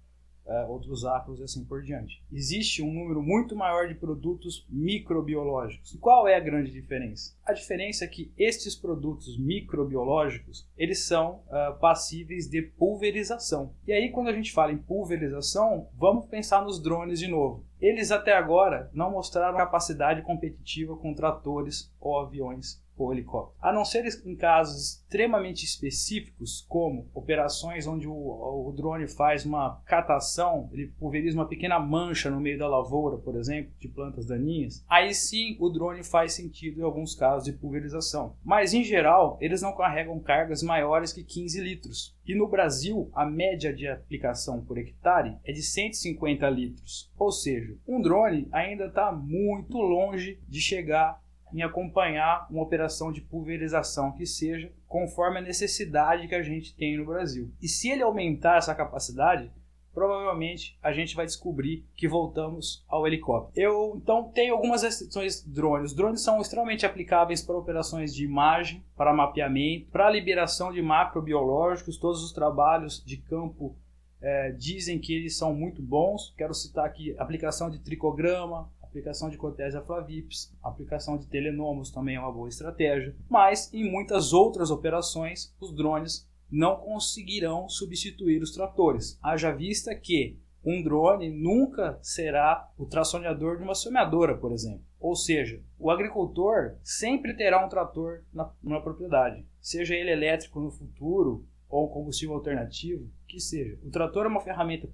uh, 0.48 0.70
outros 0.70 1.04
ácaros 1.04 1.40
e 1.40 1.44
assim 1.44 1.64
por 1.64 1.82
diante. 1.82 2.22
Existe 2.32 2.82
um 2.82 2.92
número 2.92 3.22
muito 3.22 3.54
maior 3.54 3.86
de 3.86 3.94
produtos 3.94 4.66
microbiológicos. 4.68 5.96
Qual 6.00 6.26
é 6.26 6.34
a 6.34 6.40
grande 6.40 6.72
diferença? 6.72 7.36
A 7.44 7.52
diferença 7.52 8.04
é 8.04 8.08
que 8.08 8.32
estes 8.36 8.74
produtos 8.74 9.38
microbiológicos 9.38 10.68
eles 10.76 11.06
são 11.06 11.42
uh, 11.46 11.78
passíveis 11.78 12.48
de 12.48 12.62
pulverização. 12.62 13.72
E 13.86 13.92
aí 13.92 14.10
quando 14.10 14.28
a 14.28 14.32
gente 14.32 14.52
fala 14.52 14.72
em 14.72 14.78
pulverização, 14.78 15.88
vamos 15.96 16.26
pensar 16.26 16.64
nos 16.64 16.82
drones 16.82 17.18
de 17.18 17.28
novo. 17.28 17.64
Eles 17.80 18.10
até 18.10 18.32
agora 18.32 18.90
não 18.92 19.12
mostraram 19.12 19.56
capacidade 19.56 20.22
competitiva 20.22 20.96
com 20.96 21.14
tratores 21.14 21.94
ou 22.00 22.18
aviões 22.18 22.82
ou 23.04 23.12
helicóptero. 23.12 23.56
A 23.60 23.72
não 23.72 23.84
ser 23.84 24.04
em 24.24 24.36
casos 24.36 24.98
extremamente 25.08 25.64
específicos, 25.64 26.64
como 26.68 27.06
operações 27.14 27.86
onde 27.86 28.06
o, 28.06 28.12
o, 28.12 28.72
drone 28.76 29.08
faz 29.08 29.44
uma 29.44 29.80
catação, 29.86 30.68
ele 30.72 30.88
pulveriza 30.98 31.36
uma 31.36 31.48
pequena 31.48 31.78
mancha 31.78 32.30
no 32.30 32.40
meio 32.40 32.58
da 32.58 32.68
lavoura, 32.68 33.16
por 33.16 33.36
exemplo, 33.36 33.72
de 33.78 33.88
plantas 33.88 34.26
daninhas, 34.26 34.84
aí 34.88 35.14
sim 35.14 35.56
o 35.58 35.68
drone 35.68 36.02
faz 36.02 36.34
sentido 36.34 36.80
em 36.80 36.84
alguns 36.84 37.14
casos 37.14 37.44
de 37.44 37.52
pulverização. 37.52 38.34
Mas 38.44 38.74
em 38.74 38.84
geral, 38.84 39.38
eles 39.40 39.62
não 39.62 39.74
carregam 39.74 40.20
cargas 40.20 40.62
maiores 40.62 41.12
que 41.12 41.24
15 41.24 41.60
litros. 41.60 42.16
E 42.26 42.34
no 42.34 42.46
Brasil, 42.46 43.10
a 43.14 43.24
média 43.24 43.72
de 43.72 43.88
aplicação 43.88 44.62
por 44.62 44.76
hectare 44.76 45.38
é 45.44 45.52
de 45.52 45.62
150 45.62 46.48
litros. 46.50 47.10
Ou 47.18 47.32
seja, 47.32 47.74
um 47.86 48.00
drone 48.00 48.46
ainda 48.52 48.86
está 48.86 49.10
muito 49.10 49.78
longe 49.78 50.38
de 50.46 50.60
chegar 50.60 51.18
em 51.52 51.62
acompanhar 51.62 52.46
uma 52.50 52.62
operação 52.62 53.12
de 53.12 53.20
pulverização 53.20 54.12
que 54.12 54.26
seja 54.26 54.72
conforme 54.86 55.38
a 55.38 55.42
necessidade 55.42 56.28
que 56.28 56.34
a 56.34 56.42
gente 56.42 56.74
tem 56.74 56.96
no 56.96 57.06
Brasil. 57.06 57.50
E 57.60 57.68
se 57.68 57.88
ele 57.88 58.02
aumentar 58.02 58.58
essa 58.58 58.74
capacidade, 58.74 59.50
provavelmente 59.98 60.78
a 60.80 60.92
gente 60.92 61.16
vai 61.16 61.26
descobrir 61.26 61.84
que 61.96 62.06
voltamos 62.06 62.84
ao 62.88 63.06
helicóptero. 63.06 63.52
Eu 63.56 63.94
então 63.96 64.30
tenho 64.32 64.54
algumas 64.54 64.82
restrições 64.82 65.42
drones. 65.42 65.90
Os 65.90 65.96
drones 65.96 66.22
são 66.22 66.40
extremamente 66.40 66.86
aplicáveis 66.86 67.42
para 67.42 67.58
operações 67.58 68.14
de 68.14 68.24
imagem, 68.24 68.84
para 68.96 69.12
mapeamento, 69.12 69.90
para 69.90 70.08
liberação 70.08 70.72
de 70.72 70.80
macrobiológicos. 70.80 71.96
Todos 71.98 72.22
os 72.22 72.32
trabalhos 72.32 73.02
de 73.04 73.16
campo 73.16 73.74
é, 74.20 74.52
dizem 74.52 74.98
que 74.98 75.14
eles 75.14 75.36
são 75.36 75.52
muito 75.54 75.82
bons. 75.82 76.32
Quero 76.36 76.54
citar 76.54 76.84
aqui 76.86 77.14
aplicação 77.18 77.68
de 77.68 77.80
tricograma, 77.80 78.70
aplicação 78.98 79.30
de 79.30 79.38
Cotésia 79.38 79.80
flavips, 79.80 80.52
aplicação 80.62 81.16
de 81.16 81.26
telenomos 81.28 81.90
também 81.90 82.16
é 82.16 82.20
uma 82.20 82.32
boa 82.32 82.48
estratégia, 82.48 83.14
mas 83.28 83.72
em 83.72 83.88
muitas 83.88 84.32
outras 84.32 84.70
operações 84.70 85.54
os 85.60 85.72
drones 85.72 86.28
não 86.50 86.76
conseguirão 86.76 87.68
substituir 87.68 88.42
os 88.42 88.52
tratores. 88.52 89.18
Haja 89.22 89.52
vista 89.52 89.94
que 89.94 90.36
um 90.64 90.82
drone 90.82 91.30
nunca 91.30 91.98
será 92.02 92.68
o 92.76 92.86
tracionador 92.86 93.56
de 93.56 93.62
uma 93.62 93.74
semeadora, 93.74 94.36
por 94.36 94.52
exemplo. 94.52 94.82
Ou 94.98 95.14
seja, 95.14 95.62
o 95.78 95.90
agricultor 95.90 96.76
sempre 96.82 97.34
terá 97.34 97.64
um 97.64 97.68
trator 97.68 98.24
na, 98.32 98.52
na 98.62 98.80
propriedade, 98.80 99.46
seja 99.60 99.94
ele 99.94 100.10
elétrico 100.10 100.58
no 100.58 100.70
futuro 100.70 101.46
ou 101.68 101.88
combustível 101.88 102.34
alternativo, 102.34 103.08
que 103.28 103.38
seja. 103.38 103.78
O 103.84 103.90
trator 103.90 104.26
é 104.26 104.28
uma 104.28 104.40
ferramenta 104.40 104.88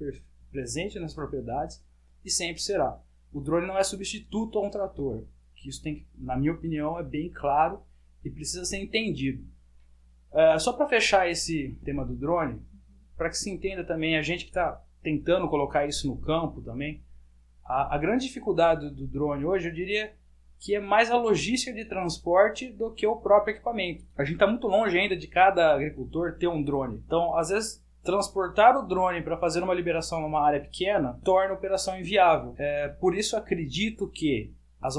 presente 0.50 0.98
nas 0.98 1.14
propriedades 1.14 1.82
e 2.24 2.30
sempre 2.30 2.60
será 2.60 3.00
o 3.34 3.40
drone 3.40 3.66
não 3.66 3.76
é 3.76 3.82
substituto 3.82 4.58
a 4.58 4.62
um 4.62 4.70
trator. 4.70 5.24
Que 5.56 5.68
isso 5.68 5.82
tem, 5.82 6.06
na 6.16 6.36
minha 6.36 6.52
opinião, 6.52 6.98
é 6.98 7.02
bem 7.02 7.28
claro 7.28 7.82
e 8.24 8.30
precisa 8.30 8.64
ser 8.64 8.78
entendido. 8.78 9.44
É, 10.32 10.58
só 10.58 10.72
para 10.72 10.88
fechar 10.88 11.28
esse 11.28 11.76
tema 11.84 12.04
do 12.04 12.14
drone, 12.14 12.62
para 13.16 13.28
que 13.28 13.36
se 13.36 13.50
entenda 13.50 13.84
também, 13.84 14.16
a 14.16 14.22
gente 14.22 14.44
que 14.44 14.50
está 14.50 14.80
tentando 15.02 15.48
colocar 15.48 15.86
isso 15.86 16.06
no 16.06 16.16
campo 16.16 16.62
também, 16.62 17.02
a, 17.64 17.94
a 17.94 17.98
grande 17.98 18.26
dificuldade 18.26 18.88
do 18.90 19.06
drone 19.06 19.44
hoje, 19.44 19.68
eu 19.68 19.74
diria 19.74 20.14
que 20.58 20.74
é 20.74 20.80
mais 20.80 21.10
a 21.10 21.16
logística 21.16 21.72
de 21.72 21.84
transporte 21.84 22.70
do 22.70 22.90
que 22.90 23.06
o 23.06 23.16
próprio 23.16 23.54
equipamento. 23.54 24.04
A 24.16 24.24
gente 24.24 24.34
está 24.34 24.46
muito 24.46 24.66
longe 24.66 24.98
ainda 24.98 25.16
de 25.16 25.26
cada 25.26 25.74
agricultor 25.74 26.36
ter 26.38 26.48
um 26.48 26.62
drone. 26.62 27.02
Então, 27.04 27.36
às 27.36 27.50
vezes, 27.50 27.83
transportar 28.04 28.76
o 28.76 28.86
drone 28.86 29.22
para 29.22 29.38
fazer 29.38 29.62
uma 29.62 29.74
liberação 29.74 30.20
numa 30.20 30.40
área 30.40 30.60
pequena 30.60 31.18
torna 31.24 31.52
a 31.52 31.56
operação 31.56 31.98
inviável. 31.98 32.54
É, 32.58 32.88
por 32.88 33.16
isso 33.16 33.36
acredito 33.36 34.08
que 34.08 34.54
as, 34.80 34.96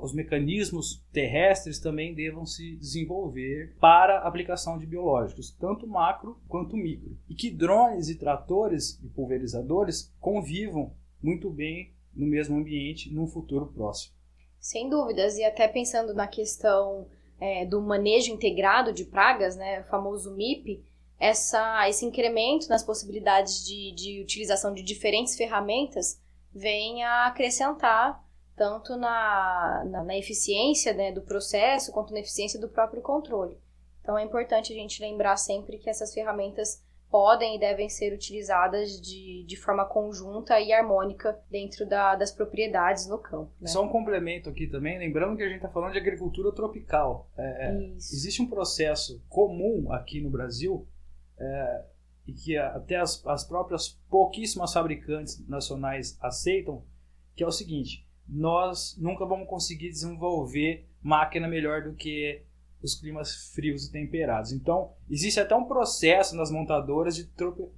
os 0.00 0.12
mecanismos 0.12 1.00
terrestres 1.12 1.78
também 1.78 2.12
devam 2.12 2.44
se 2.44 2.76
desenvolver 2.76 3.76
para 3.80 4.18
aplicação 4.18 4.76
de 4.76 4.84
biológicos, 4.84 5.52
tanto 5.52 5.86
macro 5.86 6.40
quanto 6.48 6.76
micro. 6.76 7.16
E 7.30 7.34
que 7.34 7.48
drones 7.48 8.08
e 8.08 8.18
tratores 8.18 9.00
e 9.00 9.08
pulverizadores 9.08 10.12
convivam 10.18 10.92
muito 11.22 11.48
bem 11.48 11.94
no 12.12 12.26
mesmo 12.26 12.56
ambiente 12.56 13.14
num 13.14 13.28
futuro 13.28 13.66
próximo. 13.66 14.12
Sem 14.58 14.90
dúvidas, 14.90 15.38
e 15.38 15.44
até 15.44 15.68
pensando 15.68 16.12
na 16.14 16.26
questão 16.26 17.06
é, 17.40 17.64
do 17.64 17.80
manejo 17.80 18.32
integrado 18.32 18.92
de 18.92 19.04
pragas, 19.04 19.56
né, 19.56 19.80
o 19.80 19.84
famoso 19.84 20.34
MIP, 20.34 20.84
essa, 21.22 21.88
esse 21.88 22.04
incremento 22.04 22.68
nas 22.68 22.82
possibilidades 22.82 23.64
de, 23.64 23.92
de 23.92 24.20
utilização 24.20 24.74
de 24.74 24.82
diferentes 24.82 25.36
ferramentas 25.36 26.20
vem 26.52 27.04
a 27.04 27.28
acrescentar 27.28 28.20
tanto 28.56 28.96
na, 28.96 29.84
na, 29.88 30.02
na 30.02 30.18
eficiência 30.18 30.92
né, 30.92 31.12
do 31.12 31.22
processo 31.22 31.92
quanto 31.92 32.12
na 32.12 32.18
eficiência 32.18 32.60
do 32.60 32.68
próprio 32.68 33.00
controle. 33.00 33.56
Então 34.00 34.18
é 34.18 34.24
importante 34.24 34.72
a 34.72 34.74
gente 34.74 35.00
lembrar 35.00 35.36
sempre 35.36 35.78
que 35.78 35.88
essas 35.88 36.12
ferramentas 36.12 36.82
podem 37.08 37.54
e 37.54 37.60
devem 37.60 37.88
ser 37.88 38.12
utilizadas 38.12 39.00
de, 39.00 39.44
de 39.44 39.56
forma 39.56 39.84
conjunta 39.84 40.58
e 40.60 40.72
harmônica 40.72 41.38
dentro 41.48 41.86
da, 41.86 42.16
das 42.16 42.32
propriedades 42.32 43.06
no 43.06 43.18
campo. 43.18 43.52
Né? 43.60 43.68
Só 43.68 43.84
um 43.84 43.88
complemento 43.88 44.50
aqui 44.50 44.66
também, 44.66 44.98
lembrando 44.98 45.36
que 45.36 45.42
a 45.44 45.46
gente 45.46 45.58
está 45.58 45.68
falando 45.68 45.92
de 45.92 45.98
agricultura 45.98 46.50
tropical. 46.50 47.30
É, 47.38 47.68
é 47.68 47.92
existe 47.94 48.42
um 48.42 48.48
processo 48.48 49.22
comum 49.28 49.92
aqui 49.92 50.20
no 50.20 50.28
Brasil 50.28 50.84
é, 51.38 51.84
e 52.26 52.32
que 52.32 52.56
até 52.56 52.96
as, 52.96 53.24
as 53.26 53.44
próprias 53.44 54.00
pouquíssimas 54.08 54.72
fabricantes 54.72 55.46
nacionais 55.48 56.16
aceitam, 56.20 56.84
que 57.34 57.42
é 57.42 57.46
o 57.46 57.52
seguinte: 57.52 58.06
nós 58.28 58.96
nunca 58.98 59.26
vamos 59.26 59.48
conseguir 59.48 59.90
desenvolver 59.90 60.88
máquina 61.02 61.48
melhor 61.48 61.82
do 61.82 61.94
que 61.94 62.42
os 62.82 62.94
climas 62.94 63.52
frios 63.54 63.86
e 63.86 63.92
temperados. 63.92 64.52
Então, 64.52 64.92
existe 65.08 65.38
até 65.38 65.54
um 65.54 65.64
processo 65.64 66.36
nas 66.36 66.50
montadoras 66.50 67.14
de 67.14 67.26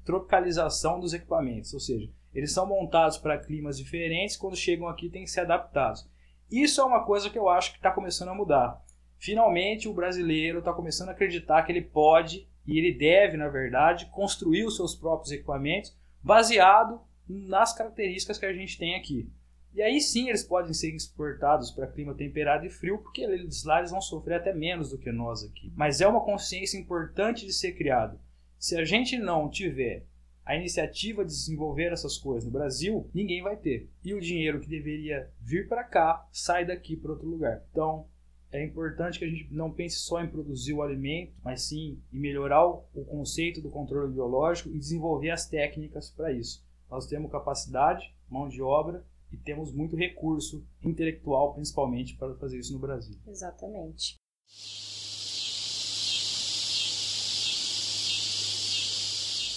tropicalização 0.05 0.99
dos 0.99 1.13
equipamentos, 1.13 1.75
ou 1.75 1.81
seja, 1.81 2.11
eles 2.35 2.53
são 2.53 2.67
montados 2.67 3.19
para 3.19 3.39
climas 3.39 3.77
diferentes, 3.77 4.37
quando 4.37 4.57
chegam 4.57 4.89
aqui 4.89 5.09
têm 5.09 5.25
que 5.25 5.31
ser 5.31 5.41
adaptados. 5.41 6.09
Isso 6.51 6.81
é 6.81 6.85
uma 6.85 7.05
coisa 7.05 7.31
que 7.31 7.39
eu 7.39 7.49
acho 7.49 7.73
que 7.73 7.79
está 7.79 7.91
começando 7.91 8.29
a 8.29 8.35
mudar. 8.35 8.83
Finalmente, 9.19 9.89
o 9.89 9.95
brasileiro 9.95 10.59
está 10.59 10.73
começando 10.73 11.11
a 11.11 11.13
acreditar 11.13 11.63
que 11.63 11.73
ele 11.73 11.83
pode 11.83 12.49
e 12.67 12.79
ele 12.79 12.97
deve, 12.97 13.37
na 13.37 13.49
verdade, 13.49 14.07
construir 14.07 14.65
os 14.65 14.77
seus 14.77 14.95
próprios 14.95 15.33
equipamentos 15.33 15.97
baseado 16.23 17.01
nas 17.29 17.75
características 17.75 18.39
que 18.39 18.47
a 18.47 18.53
gente 18.53 18.79
tem 18.79 18.95
aqui. 18.95 19.31
E 19.75 19.83
aí 19.83 20.01
sim 20.01 20.29
eles 20.29 20.45
podem 20.45 20.73
ser 20.73 20.95
exportados 20.95 21.71
para 21.71 21.89
clima 21.89 22.15
temperado 22.15 22.65
e 22.65 22.71
frio, 22.71 22.99
porque 22.99 23.23
eles 23.23 23.65
lá 23.65 23.79
eles 23.79 23.91
vão 23.91 24.01
sofrer 24.01 24.37
até 24.37 24.55
menos 24.55 24.91
do 24.91 24.99
que 24.99 25.11
nós 25.11 25.43
aqui. 25.43 25.73
Mas 25.75 26.01
é 26.01 26.07
uma 26.07 26.25
consciência 26.25 26.79
importante 26.79 27.45
de 27.45 27.53
ser 27.53 27.73
criada. 27.73 28.19
Se 28.57 28.77
a 28.77 28.85
gente 28.85 29.19
não 29.19 29.51
tiver 29.51 30.07
a 30.45 30.55
iniciativa 30.55 31.25
de 31.25 31.31
desenvolver 31.31 31.93
essas 31.93 32.17
coisas 32.17 32.45
no 32.45 32.53
Brasil, 32.53 33.11
ninguém 33.13 33.43
vai 33.43 33.57
ter. 33.57 33.91
E 34.05 34.15
o 34.15 34.21
dinheiro 34.21 34.61
que 34.61 34.69
deveria 34.69 35.29
vir 35.41 35.69
para 35.69 35.83
cá 35.83 36.27
sai 36.31 36.65
daqui 36.65 36.97
para 36.97 37.13
outro 37.13 37.27
lugar. 37.27 37.63
Então, 37.71 38.07
é 38.55 38.65
importante 38.65 39.19
que 39.19 39.25
a 39.25 39.29
gente 39.29 39.53
não 39.53 39.73
pense 39.73 39.99
só 39.99 40.23
em 40.23 40.29
produzir 40.29 40.73
o 40.73 40.83
alimento, 40.83 41.35
mas 41.43 41.63
sim 41.63 42.01
em 42.13 42.21
melhorar 42.21 42.65
o 42.65 43.05
conceito 43.07 43.61
do 43.61 43.69
controle 43.69 44.13
biológico 44.13 44.69
e 44.69 44.79
desenvolver 44.79 45.31
as 45.31 45.49
técnicas 45.49 46.09
para 46.11 46.33
isso. 46.33 46.65
Nós 46.89 47.09
temos 47.09 47.33
capacidade, 47.33 48.15
mão 48.31 48.49
de 48.49 48.63
obra 48.63 49.05
e 49.33 49.37
temos 49.37 49.73
muito 49.73 49.97
recurso 49.97 50.65
intelectual, 50.85 51.53
principalmente, 51.53 52.17
para 52.17 52.37
fazer 52.37 52.61
isso 52.61 52.73
no 52.73 52.79
Brasil. 52.79 53.19
Exatamente. 53.27 54.15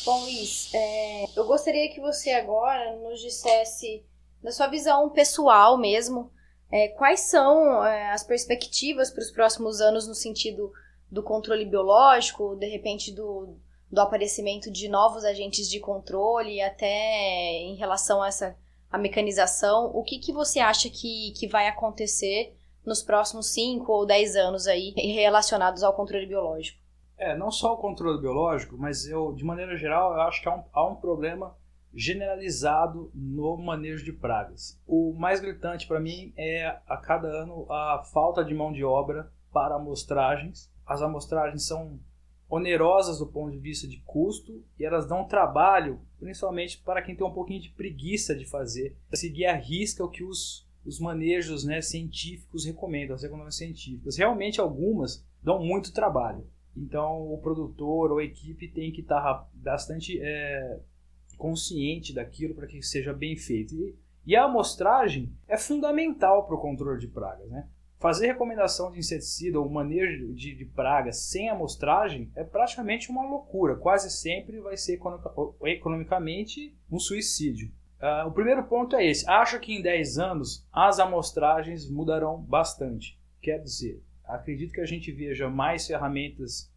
Bom, 0.04 0.22
Luiz, 0.22 0.74
é, 0.74 1.40
eu 1.40 1.46
gostaria 1.46 1.94
que 1.94 2.02
você 2.02 2.32
agora 2.32 3.00
nos 3.02 3.22
dissesse, 3.22 4.04
da 4.42 4.52
sua 4.52 4.66
visão 4.66 5.12
pessoal 5.12 5.78
mesmo, 5.78 6.32
é, 6.72 6.90
quais 6.90 7.22
são 7.22 7.84
é, 7.86 8.12
as 8.12 8.24
perspectivas 8.24 9.10
para 9.10 9.22
os 9.22 9.32
próximos 9.32 9.80
anos 9.82 10.08
no 10.08 10.16
sentido 10.16 10.72
do 11.10 11.24
controle 11.24 11.66
biológico, 11.66 12.56
de 12.56 12.68
repente 12.68 13.12
do, 13.12 13.56
do 13.92 14.02
aparecimento 14.02 14.70
de 14.70 14.90
novos 14.90 15.24
agentes 15.24 15.70
de 15.70 15.80
controle, 15.80 16.62
até 16.62 17.62
em 17.62 17.76
relação 17.76 18.22
a 18.22 18.28
essa 18.28 18.56
a 18.90 18.98
mecanização, 18.98 19.92
o 19.94 20.02
que, 20.02 20.18
que 20.18 20.32
você 20.32 20.60
acha 20.60 20.90
que, 20.90 21.34
que 21.38 21.48
vai 21.48 21.68
acontecer 21.68 22.56
nos 22.86 23.04
próximos 23.04 23.48
5 23.48 23.92
ou 23.92 24.06
10 24.06 24.36
anos 24.38 24.66
aí 24.66 24.94
relacionados 24.96 25.84
ao 25.84 25.94
controle 25.94 26.26
biológico? 26.26 26.80
É, 27.18 27.36
não 27.36 27.52
só 27.52 27.74
o 27.74 27.78
controle 27.78 28.22
biológico, 28.22 28.78
mas 28.78 29.06
eu, 29.06 29.34
de 29.34 29.44
maneira 29.44 29.76
geral, 29.76 30.14
eu 30.14 30.22
acho 30.22 30.42
que 30.42 30.48
há 30.48 30.56
um, 30.56 30.64
há 30.72 30.88
um 30.88 30.96
problema 30.96 31.56
generalizado 31.98 33.10
no 33.16 33.58
manejo 33.58 34.06
de 34.06 34.14
pragas. 34.14 34.80
O 34.86 35.14
mais 35.14 35.40
gritante 35.40 35.88
para 35.88 36.00
mim 36.00 36.32
é 36.38 36.68
a 36.88 36.96
cada 36.96 37.28
ano 37.28 37.66
a 37.72 38.04
falta 38.14 38.46
de 38.46 38.54
mão 38.54 38.72
de 38.72 38.84
obra 38.84 39.32
para 39.52 39.78
amostragens. 39.78 40.72
As 40.86 41.02
amostragens 41.02 41.66
são 41.66 42.00
onerosas 42.48 43.18
do 43.18 43.26
ponto 43.26 43.52
de 43.52 43.58
vista 43.58 43.88
de 43.88 43.98
custo 44.06 44.64
e 44.80 44.86
elas 44.86 45.08
dão 45.08 45.28
trabalho, 45.28 46.00
principalmente 46.20 46.78
para 46.78 47.02
quem 47.02 47.16
tem 47.16 47.26
um 47.26 47.34
pouquinho 47.34 47.62
de 47.62 47.72
preguiça 47.72 48.36
de 48.36 48.46
fazer, 48.46 48.96
seguir 49.14 49.48
a 49.48 49.56
risca 49.56 50.06
o 50.06 50.10
que 50.10 50.24
os, 50.24 50.68
os 50.86 51.00
manejos 51.00 51.66
né, 51.66 51.82
científicos 51.82 52.64
recomendam, 52.64 53.16
as 53.16 53.24
recomendações 53.24 53.58
científicas. 53.58 54.18
Realmente 54.18 54.62
algumas 54.62 55.26
dão 55.42 55.60
muito 55.60 55.92
trabalho. 55.92 56.46
Então 56.76 57.34
o 57.34 57.40
produtor 57.40 58.12
ou 58.12 58.20
a 58.20 58.24
equipe 58.24 58.68
tem 58.68 58.92
que 58.92 59.02
estar 59.02 59.50
bastante 59.56 60.20
é, 60.22 60.80
consciente 61.38 62.14
daquilo 62.14 62.54
para 62.54 62.68
que 62.68 62.82
seja 62.82 63.14
bem 63.14 63.38
feito. 63.38 63.76
E, 63.76 63.96
e 64.26 64.36
a 64.36 64.44
amostragem 64.44 65.32
é 65.48 65.58
fundamental 65.58 66.46
para 66.46 66.56
o 66.56 66.62
controle 66.62 67.00
de 67.00 67.08
pragas. 67.08 67.50
Né? 67.50 67.68
Fazer 68.00 68.28
recomendação 68.28 68.92
de 68.92 69.00
inseticida 69.00 69.60
ou 69.60 69.70
manejo 69.70 70.34
de, 70.34 70.54
de 70.54 70.66
pragas 70.66 71.18
sem 71.30 71.50
amostragem 71.50 72.32
é 72.36 72.44
praticamente 72.44 73.10
uma 73.10 73.28
loucura. 73.28 73.76
Quase 73.76 74.12
sempre 74.12 74.60
vai 74.60 74.78
ser 74.78 75.00
economicamente 75.64 76.78
um 76.92 77.00
suicídio. 77.00 77.72
Uh, 78.00 78.28
o 78.28 78.32
primeiro 78.32 78.64
ponto 78.64 78.96
é 78.96 79.04
esse. 79.06 79.28
Acho 79.28 79.60
que 79.60 79.74
em 79.74 79.82
10 79.82 80.20
anos 80.20 80.68
as 80.72 81.00
amostragens 81.00 81.90
mudarão 81.90 82.40
bastante. 82.40 83.20
Quer 83.42 83.60
dizer, 83.60 84.04
acredito 84.24 84.74
que 84.74 84.82
a 84.82 84.86
gente 84.86 85.12
veja 85.12 85.50
mais 85.50 85.88
ferramentas 85.88 86.72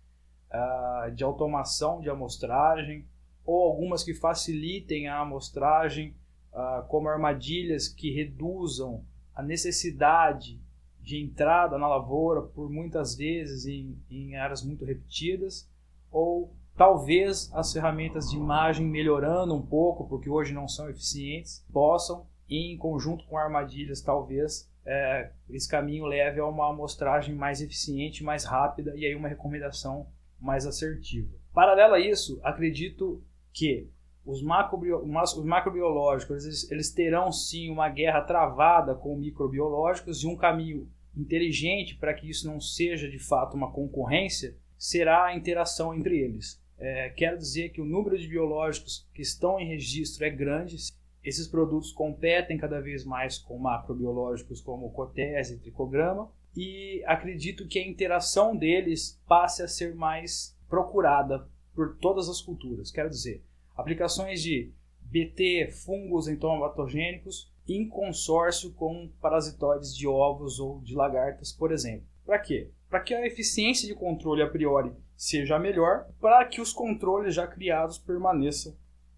uh, 0.50 1.10
de 1.10 1.22
automação 1.22 2.00
de 2.00 2.08
amostragem 2.08 3.06
ou 3.50 3.64
algumas 3.64 4.04
que 4.04 4.14
facilitem 4.14 5.08
a 5.08 5.18
amostragem, 5.18 6.14
uh, 6.52 6.86
como 6.86 7.08
armadilhas 7.08 7.88
que 7.88 8.12
reduzam 8.12 9.04
a 9.34 9.42
necessidade 9.42 10.60
de 11.00 11.20
entrada 11.20 11.76
na 11.76 11.88
lavoura 11.88 12.42
por 12.42 12.70
muitas 12.70 13.16
vezes 13.16 13.66
em, 13.66 13.98
em 14.08 14.36
áreas 14.36 14.62
muito 14.62 14.84
repetidas, 14.84 15.68
ou 16.12 16.54
talvez 16.76 17.50
as 17.52 17.72
ferramentas 17.72 18.30
de 18.30 18.36
imagem 18.36 18.86
melhorando 18.86 19.52
um 19.52 19.62
pouco, 19.62 20.06
porque 20.06 20.30
hoje 20.30 20.54
não 20.54 20.68
são 20.68 20.88
eficientes, 20.88 21.66
possam, 21.72 22.24
em 22.48 22.78
conjunto 22.78 23.24
com 23.26 23.36
armadilhas, 23.36 24.00
talvez 24.00 24.70
é, 24.86 25.32
esse 25.48 25.68
caminho 25.68 26.06
leve 26.06 26.38
a 26.38 26.46
uma 26.46 26.70
amostragem 26.70 27.34
mais 27.34 27.60
eficiente, 27.60 28.22
mais 28.22 28.44
rápida 28.44 28.94
e 28.94 29.04
aí 29.04 29.14
uma 29.16 29.28
recomendação 29.28 30.06
mais 30.40 30.66
assertiva. 30.66 31.36
Paralelo 31.52 31.94
a 31.94 32.00
isso, 32.00 32.38
acredito 32.44 33.20
que 33.52 33.88
os, 34.24 34.42
os 34.42 35.44
macrobiológicos 35.44 36.44
eles, 36.44 36.70
eles 36.70 36.92
terão 36.92 37.32
sim 37.32 37.70
uma 37.70 37.88
guerra 37.88 38.20
travada 38.20 38.94
com 38.94 39.16
microbiológicos 39.16 40.22
e 40.22 40.26
um 40.26 40.36
caminho 40.36 40.88
inteligente 41.16 41.96
para 41.96 42.14
que 42.14 42.28
isso 42.28 42.46
não 42.46 42.60
seja 42.60 43.08
de 43.08 43.18
fato 43.18 43.56
uma 43.56 43.72
concorrência 43.72 44.56
será 44.78 45.26
a 45.26 45.36
interação 45.36 45.94
entre 45.94 46.18
eles. 46.18 46.60
É, 46.78 47.10
quero 47.10 47.36
dizer 47.36 47.70
que 47.70 47.80
o 47.80 47.84
número 47.84 48.18
de 48.18 48.26
biológicos 48.26 49.06
que 49.12 49.20
estão 49.20 49.60
em 49.60 49.66
registro 49.66 50.24
é 50.24 50.30
grande. 50.30 50.76
Esses 51.22 51.46
produtos 51.46 51.92
competem 51.92 52.56
cada 52.56 52.80
vez 52.80 53.04
mais 53.04 53.36
com 53.36 53.58
macrobiológicos 53.58 54.62
como 54.62 54.90
cotese 54.90 55.58
tricograma 55.58 56.32
e 56.56 57.02
acredito 57.06 57.68
que 57.68 57.78
a 57.78 57.86
interação 57.86 58.56
deles 58.56 59.20
passe 59.28 59.62
a 59.62 59.68
ser 59.68 59.94
mais 59.94 60.56
procurada 60.68 61.46
por 61.80 61.96
todas 61.96 62.28
as 62.28 62.42
culturas. 62.42 62.90
Quero 62.90 63.08
dizer, 63.08 63.42
aplicações 63.74 64.42
de 64.42 64.70
BT, 65.00 65.70
fungos 65.70 66.28
entomobatogênicos 66.28 67.50
em 67.66 67.88
consórcio 67.88 68.70
com 68.74 69.10
parasitoides 69.18 69.96
de 69.96 70.06
ovos 70.06 70.60
ou 70.60 70.82
de 70.82 70.94
lagartas, 70.94 71.50
por 71.50 71.72
exemplo. 71.72 72.04
Para 72.26 72.38
quê? 72.38 72.68
Para 72.90 73.00
que 73.00 73.14
a 73.14 73.26
eficiência 73.26 73.88
de 73.88 73.94
controle 73.94 74.42
a 74.42 74.46
priori 74.46 74.92
seja 75.16 75.58
melhor, 75.58 76.06
para 76.20 76.44
que 76.44 76.60
os 76.60 76.70
controles 76.70 77.34
já 77.34 77.46
criados 77.46 77.96
permaneçam 77.96 78.76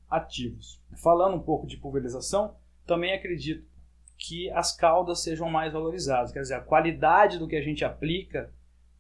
ativos. 0.09 0.81
Falando 1.03 1.35
um 1.35 1.43
pouco 1.43 1.67
de 1.67 1.79
pulverização, 1.79 2.55
também 2.87 3.13
acredito 3.13 3.67
que 4.17 4.49
as 4.53 4.71
caudas 4.71 5.21
sejam 5.21 5.51
mais 5.51 5.73
valorizadas, 5.73 6.31
quer 6.31 6.43
dizer, 6.43 6.55
a 6.55 6.61
qualidade 6.61 7.41
do 7.41 7.49
que 7.49 7.57
a 7.57 7.63
gente 7.63 7.85
aplica 7.85 8.53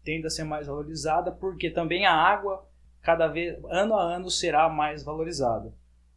tende 0.02 0.26
a 0.26 0.30
ser 0.30 0.42
mais 0.42 0.66
valorizada, 0.66 1.30
porque 1.30 1.70
também 1.70 2.04
a 2.04 2.12
água 2.12 2.66
cada 3.02 3.26
vez 3.26 3.58
ano 3.68 3.94
a 3.94 4.02
ano 4.02 4.30
será 4.30 4.68
mais 4.68 5.02
valorizada. 5.02 5.74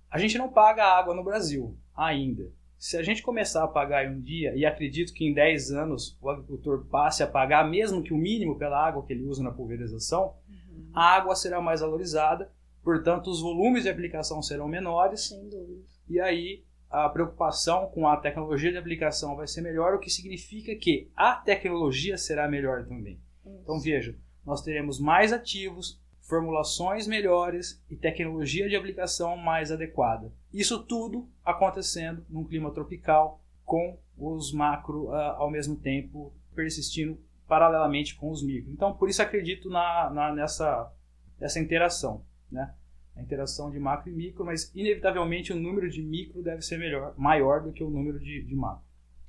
A 0.10 0.18
gente 0.18 0.38
não 0.38 0.50
paga 0.50 0.86
água 0.86 1.14
no 1.14 1.24
Brasil 1.24 1.76
ainda. 1.96 2.50
Se 2.78 2.98
a 2.98 3.04
gente 3.04 3.24
começar 3.24 3.64
a 3.64 3.68
pagar 3.68 4.08
um 4.08 4.22
dia, 4.22 4.56
e 4.56 4.66
acredito 4.66 5.14
que 5.14 5.26
em 5.26 5.34
10 5.34 5.72
anos 5.72 6.18
o 6.22 6.30
agricultor 6.30 6.86
passe 6.86 7.24
a 7.24 7.28
pagar 7.28 7.68
mesmo 7.70 8.04
que 8.04 8.14
o 8.14 8.18
mínimo 8.18 8.58
pela 8.58 8.86
água 8.86 9.04
que 9.06 9.14
ele 9.14 9.24
usa 9.24 9.42
na 9.42 9.52
pulverização, 9.52 10.36
uhum. 10.48 10.92
a 10.94 11.16
água 11.16 11.36
será 11.36 11.60
mais 11.60 11.82
valorizada, 11.82 12.52
portanto 12.84 13.30
os 13.30 13.42
volumes 13.42 13.84
de 13.84 13.90
aplicação 13.90 14.42
serão 14.42 14.68
menores. 14.68 15.30
Sem 15.30 15.50
dúvida. 15.50 15.82
E 16.08 16.20
aí 16.20 16.64
a 16.90 17.10
preocupação 17.10 17.88
com 17.88 18.08
a 18.08 18.18
tecnologia 18.18 18.72
de 18.72 18.78
aplicação 18.78 19.36
vai 19.36 19.48
ser 19.48 19.62
melhor, 19.62 19.96
o 19.96 20.00
que 20.00 20.10
significa 20.10 20.76
que 20.76 21.10
a 21.16 21.34
tecnologia 21.36 22.18
será 22.18 22.48
melhor 22.48 22.86
também. 22.86 23.20
Então 23.64 23.80
veja, 23.80 24.16
nós 24.46 24.62
teremos 24.62 25.00
mais 25.00 25.34
ativos, 25.34 26.00
formulações 26.26 27.08
melhores 27.08 27.82
e 27.90 27.96
tecnologia 27.96 28.68
de 28.68 28.76
aplicação 28.76 29.38
mais 29.38 29.72
adequada. 29.72 30.32
Isso 30.52 30.84
tudo 30.84 31.30
acontecendo 31.44 32.26
num 32.30 32.44
clima 32.44 32.72
tropical 32.72 33.40
com 33.64 33.98
os 34.18 34.52
macro 34.52 35.06
uh, 35.06 35.36
ao 35.38 35.50
mesmo 35.50 35.76
tempo 35.76 36.34
persistindo 36.56 37.18
paralelamente 37.48 38.16
com 38.16 38.32
os 38.32 38.44
micro. 38.44 38.72
Então, 38.72 38.94
por 38.94 39.08
isso 39.08 39.22
acredito 39.22 39.70
na, 39.70 40.10
na, 40.10 40.34
nessa, 40.34 40.92
nessa 41.40 41.60
interação, 41.60 42.24
né? 42.52 42.74
A 43.16 43.22
interação 43.22 43.72
de 43.72 43.80
macro 43.80 44.10
e 44.10 44.14
micro, 44.14 44.44
mas 44.44 44.72
inevitavelmente 44.76 45.54
o 45.54 45.56
número 45.56 45.90
de 45.90 46.02
micro 46.02 46.42
deve 46.42 46.62
ser 46.62 46.78
melhor, 46.78 47.14
maior 47.16 47.62
do 47.62 47.72
que 47.72 47.84
o 47.84 47.90
número 47.90 48.20
de, 48.20 48.44
de 48.44 48.56
macro. 48.56 48.84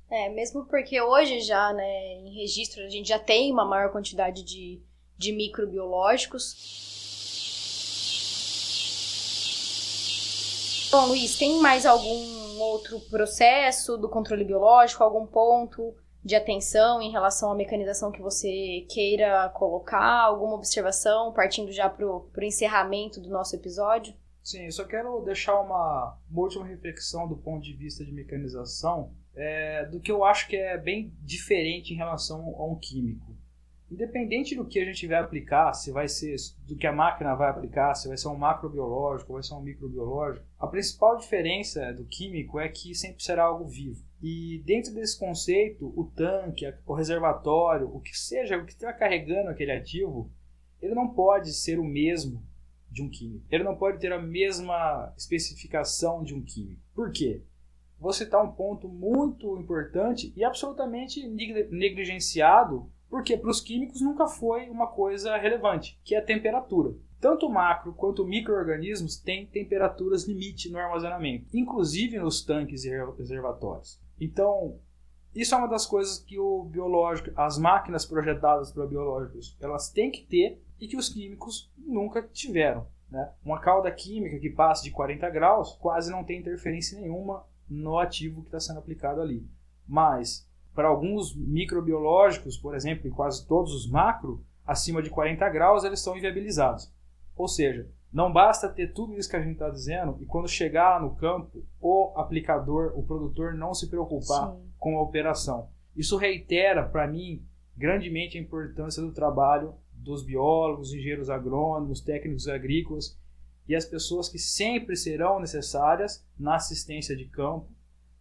É, 0.09 0.29
mesmo 0.29 0.65
porque 0.65 1.01
hoje 1.01 1.41
já, 1.41 1.71
né, 1.73 2.13
em 2.15 2.33
registro, 2.33 2.83
a 2.83 2.89
gente 2.89 3.07
já 3.07 3.19
tem 3.19 3.51
uma 3.51 3.65
maior 3.65 3.91
quantidade 3.91 4.43
de, 4.43 4.81
de 5.17 5.31
microbiológicos. 5.31 6.75
Bom, 10.91 11.07
Luiz, 11.07 11.37
tem 11.37 11.59
mais 11.59 11.85
algum 11.85 12.59
outro 12.59 12.99
processo 13.09 13.97
do 13.97 14.09
controle 14.09 14.43
biológico, 14.43 15.03
algum 15.03 15.27
ponto 15.27 15.93
de 16.23 16.35
atenção 16.35 17.01
em 17.01 17.11
relação 17.11 17.51
à 17.51 17.55
mecanização 17.55 18.11
que 18.11 18.21
você 18.21 18.85
queira 18.89 19.49
colocar? 19.49 20.23
Alguma 20.23 20.55
observação, 20.55 21.31
partindo 21.31 21.71
já 21.71 21.89
para 21.89 22.05
o 22.05 22.29
encerramento 22.41 23.21
do 23.21 23.29
nosso 23.29 23.55
episódio? 23.55 24.13
Sim, 24.43 24.65
eu 24.65 24.71
só 24.71 24.85
quero 24.85 25.21
deixar 25.21 25.59
uma, 25.59 26.17
uma 26.29 26.41
última 26.41 26.65
reflexão 26.65 27.27
do 27.27 27.37
ponto 27.37 27.63
de 27.63 27.73
vista 27.73 28.03
de 28.03 28.11
mecanização, 28.11 29.13
é, 29.35 29.85
do 29.85 29.99
que 29.99 30.11
eu 30.11 30.23
acho 30.23 30.47
que 30.47 30.55
é 30.55 30.77
bem 30.77 31.13
diferente 31.21 31.93
em 31.93 31.97
relação 31.97 32.55
a 32.57 32.65
um 32.65 32.75
químico. 32.75 33.36
Independente 33.89 34.53
do 34.53 34.65
que 34.65 34.79
a 34.79 34.85
gente 34.85 35.07
vai 35.07 35.17
aplicar, 35.17 35.73
se 35.73 35.91
vai 35.91 36.09
ser 36.09 36.35
do 36.67 36.75
que 36.75 36.85
a 36.85 36.91
máquina 36.91 37.33
vai 37.35 37.49
aplicar, 37.49 37.95
se 37.95 38.09
vai 38.09 38.17
ser 38.17 38.27
um 38.27 38.35
macrobiológico 38.35 39.33
vai 39.33 39.41
ser 39.41 39.53
um 39.53 39.61
microbiológico, 39.61 40.45
a 40.59 40.67
principal 40.67 41.15
diferença 41.15 41.93
do 41.93 42.03
químico 42.03 42.59
é 42.59 42.67
que 42.67 42.93
sempre 42.93 43.23
será 43.23 43.43
algo 43.43 43.65
vivo. 43.65 44.03
E 44.21 44.61
dentro 44.65 44.93
desse 44.93 45.17
conceito, 45.17 45.93
o 45.95 46.03
tanque, 46.03 46.65
o 46.85 46.93
reservatório, 46.93 47.89
o 47.93 48.01
que 48.01 48.17
seja, 48.17 48.57
o 48.57 48.65
que 48.65 48.73
está 48.73 48.91
carregando 48.91 49.49
aquele 49.49 49.71
ativo, 49.71 50.29
ele 50.81 50.93
não 50.93 51.07
pode 51.07 51.53
ser 51.53 51.79
o 51.79 51.83
mesmo 51.83 52.43
de 52.91 53.01
um 53.01 53.09
químico. 53.09 53.45
Ele 53.49 53.63
não 53.63 53.75
pode 53.75 53.99
ter 53.99 54.11
a 54.11 54.21
mesma 54.21 55.13
especificação 55.17 56.23
de 56.23 56.33
um 56.33 56.41
químico. 56.41 56.81
Por 56.93 57.11
quê? 57.11 57.41
Vou 57.99 58.13
citar 58.13 58.43
um 58.43 58.51
ponto 58.51 58.87
muito 58.87 59.57
importante 59.57 60.31
e 60.35 60.43
absolutamente 60.43 61.27
negligenciado 61.27 62.91
porque 63.09 63.37
para 63.37 63.49
os 63.49 63.61
químicos 63.61 64.01
nunca 64.01 64.27
foi 64.27 64.69
uma 64.69 64.87
coisa 64.87 65.37
relevante, 65.37 65.99
que 66.03 66.15
é 66.15 66.19
a 66.19 66.25
temperatura. 66.25 66.93
Tanto 67.19 67.49
macro 67.49 67.93
quanto 67.93 68.25
microorganismos 68.25 69.17
têm 69.17 69.45
temperaturas 69.45 70.27
limite 70.27 70.69
no 70.69 70.77
armazenamento, 70.77 71.47
inclusive 71.53 72.19
nos 72.19 72.43
tanques 72.43 72.85
e 72.85 72.91
reservatórios. 73.17 73.99
Então, 74.19 74.79
isso 75.33 75.53
é 75.53 75.57
uma 75.57 75.67
das 75.67 75.85
coisas 75.85 76.19
que 76.19 76.37
o 76.37 76.63
biológico, 76.63 77.31
as 77.35 77.57
máquinas 77.57 78.05
projetadas 78.05 78.71
para 78.71 78.85
biológicos, 78.85 79.57
elas 79.59 79.89
têm 79.89 80.11
que 80.11 80.25
ter 80.25 80.61
e 80.79 80.87
que 80.87 80.97
os 80.97 81.09
químicos 81.09 81.71
nunca 81.77 82.21
tiveram. 82.21 82.87
Né? 83.09 83.31
Uma 83.43 83.59
calda 83.59 83.91
química 83.91 84.39
que 84.39 84.49
passa 84.49 84.83
de 84.83 84.91
40 84.91 85.29
graus 85.29 85.73
quase 85.73 86.11
não 86.11 86.23
tem 86.23 86.39
interferência 86.39 86.99
nenhuma 86.99 87.45
no 87.69 87.97
ativo 87.97 88.41
que 88.41 88.47
está 88.47 88.59
sendo 88.59 88.79
aplicado 88.79 89.21
ali. 89.21 89.47
Mas 89.87 90.46
para 90.77 90.89
alguns 90.89 91.35
microbiológicos, 91.35 92.55
por 92.55 92.75
exemplo, 92.75 93.07
e 93.07 93.09
quase 93.09 93.47
todos 93.47 93.73
os 93.73 93.89
macro, 93.89 94.45
acima 94.63 95.01
de 95.01 95.09
40 95.09 95.49
graus 95.49 95.83
eles 95.83 95.99
são 95.99 96.15
inviabilizados. 96.15 96.93
Ou 97.35 97.47
seja, 97.47 97.89
não 98.13 98.31
basta 98.31 98.69
ter 98.69 98.93
tudo 98.93 99.17
isso 99.17 99.27
que 99.27 99.35
a 99.35 99.41
gente 99.41 99.53
está 99.53 99.71
dizendo 99.71 100.19
e 100.21 100.25
quando 100.27 100.47
chegar 100.47 101.01
no 101.01 101.15
campo, 101.15 101.65
o 101.81 102.13
aplicador, 102.15 102.93
o 102.95 103.01
produtor 103.01 103.55
não 103.55 103.73
se 103.73 103.89
preocupar 103.89 104.51
Sim. 104.51 104.71
com 104.77 104.99
a 104.99 105.01
operação. 105.01 105.67
Isso 105.95 106.15
reitera 106.15 106.83
para 106.87 107.07
mim 107.07 107.43
grandemente 107.75 108.37
a 108.37 108.41
importância 108.41 109.01
do 109.01 109.11
trabalho 109.11 109.73
dos 109.91 110.23
biólogos, 110.23 110.93
engenheiros 110.93 111.27
agrônomos, 111.27 112.01
técnicos 112.01 112.47
agrícolas 112.47 113.17
e 113.67 113.75
as 113.75 113.85
pessoas 113.85 114.29
que 114.29 114.37
sempre 114.37 114.95
serão 114.95 115.39
necessárias 115.39 116.23
na 116.37 116.53
assistência 116.53 117.15
de 117.15 117.25
campo 117.25 117.67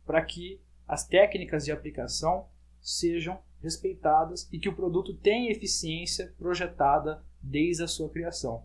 para 0.07 0.25
que 0.25 0.59
as 0.87 1.07
técnicas 1.07 1.65
de 1.65 1.73
aplicação 1.73 2.47
sejam 2.81 3.39
respeitadas 3.63 4.49
e 4.53 4.59
que 4.59 4.69
o 4.69 4.75
produto 4.75 5.15
tenha 5.15 5.51
eficiência 5.51 6.33
projetada 6.39 7.23
desde 7.43 7.83
a 7.83 7.89
sua 7.89 8.09
criação. 8.09 8.65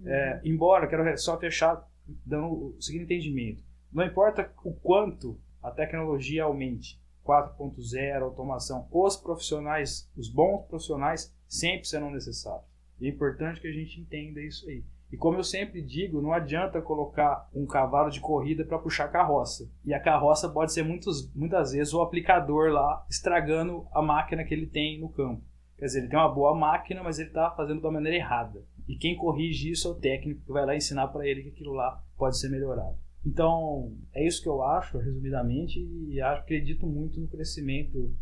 Uhum. 0.00 0.08
É, 0.08 0.40
embora, 0.44 0.86
quero 0.86 1.18
só 1.18 1.38
fechar 1.38 1.88
dando 2.24 2.76
o 2.76 2.80
seguinte 2.80 3.04
entendimento: 3.04 3.62
não 3.92 4.04
importa 4.04 4.52
o 4.64 4.72
quanto 4.72 5.38
a 5.62 5.70
tecnologia 5.70 6.44
aumente, 6.44 7.00
4.0, 7.24 8.22
automação, 8.22 8.86
os 8.90 9.16
profissionais, 9.16 10.08
os 10.16 10.28
bons 10.28 10.66
profissionais 10.68 11.34
sempre 11.48 11.88
serão 11.88 12.10
necessários. 12.10 12.66
E 13.00 13.06
é 13.06 13.10
importante 13.10 13.60
que 13.60 13.66
a 13.66 13.72
gente 13.72 14.00
entenda 14.00 14.40
isso 14.40 14.68
aí. 14.68 14.84
E 15.12 15.16
como 15.16 15.38
eu 15.38 15.44
sempre 15.44 15.80
digo, 15.80 16.20
não 16.20 16.32
adianta 16.32 16.82
colocar 16.82 17.48
um 17.54 17.64
cavalo 17.64 18.10
de 18.10 18.20
corrida 18.20 18.64
para 18.64 18.78
puxar 18.78 19.08
carroça. 19.08 19.70
E 19.84 19.94
a 19.94 20.00
carroça 20.00 20.48
pode 20.48 20.72
ser 20.72 20.82
muitos, 20.82 21.32
muitas 21.32 21.72
vezes 21.72 21.94
o 21.94 22.02
aplicador 22.02 22.70
lá 22.70 23.06
estragando 23.08 23.86
a 23.92 24.02
máquina 24.02 24.44
que 24.44 24.52
ele 24.52 24.66
tem 24.66 25.00
no 25.00 25.08
campo. 25.08 25.42
Quer 25.78 25.86
dizer, 25.86 25.98
ele 26.00 26.08
tem 26.08 26.18
uma 26.18 26.32
boa 26.32 26.54
máquina, 26.54 27.02
mas 27.02 27.18
ele 27.18 27.28
está 27.28 27.50
fazendo 27.50 27.82
da 27.82 27.90
maneira 27.90 28.16
errada. 28.16 28.64
E 28.88 28.96
quem 28.96 29.16
corrige 29.16 29.70
isso 29.70 29.88
é 29.88 29.90
o 29.90 29.94
técnico 29.94 30.42
que 30.44 30.52
vai 30.52 30.64
lá 30.64 30.74
ensinar 30.74 31.08
para 31.08 31.26
ele 31.26 31.42
que 31.42 31.48
aquilo 31.50 31.72
lá 31.72 32.02
pode 32.16 32.38
ser 32.38 32.48
melhorado. 32.48 32.96
Então, 33.24 33.92
é 34.14 34.26
isso 34.26 34.40
que 34.40 34.48
eu 34.48 34.62
acho, 34.62 34.98
resumidamente, 34.98 35.80
e 35.80 36.20
acredito 36.20 36.86
muito 36.86 37.20
no 37.20 37.26
crescimento 37.26 38.14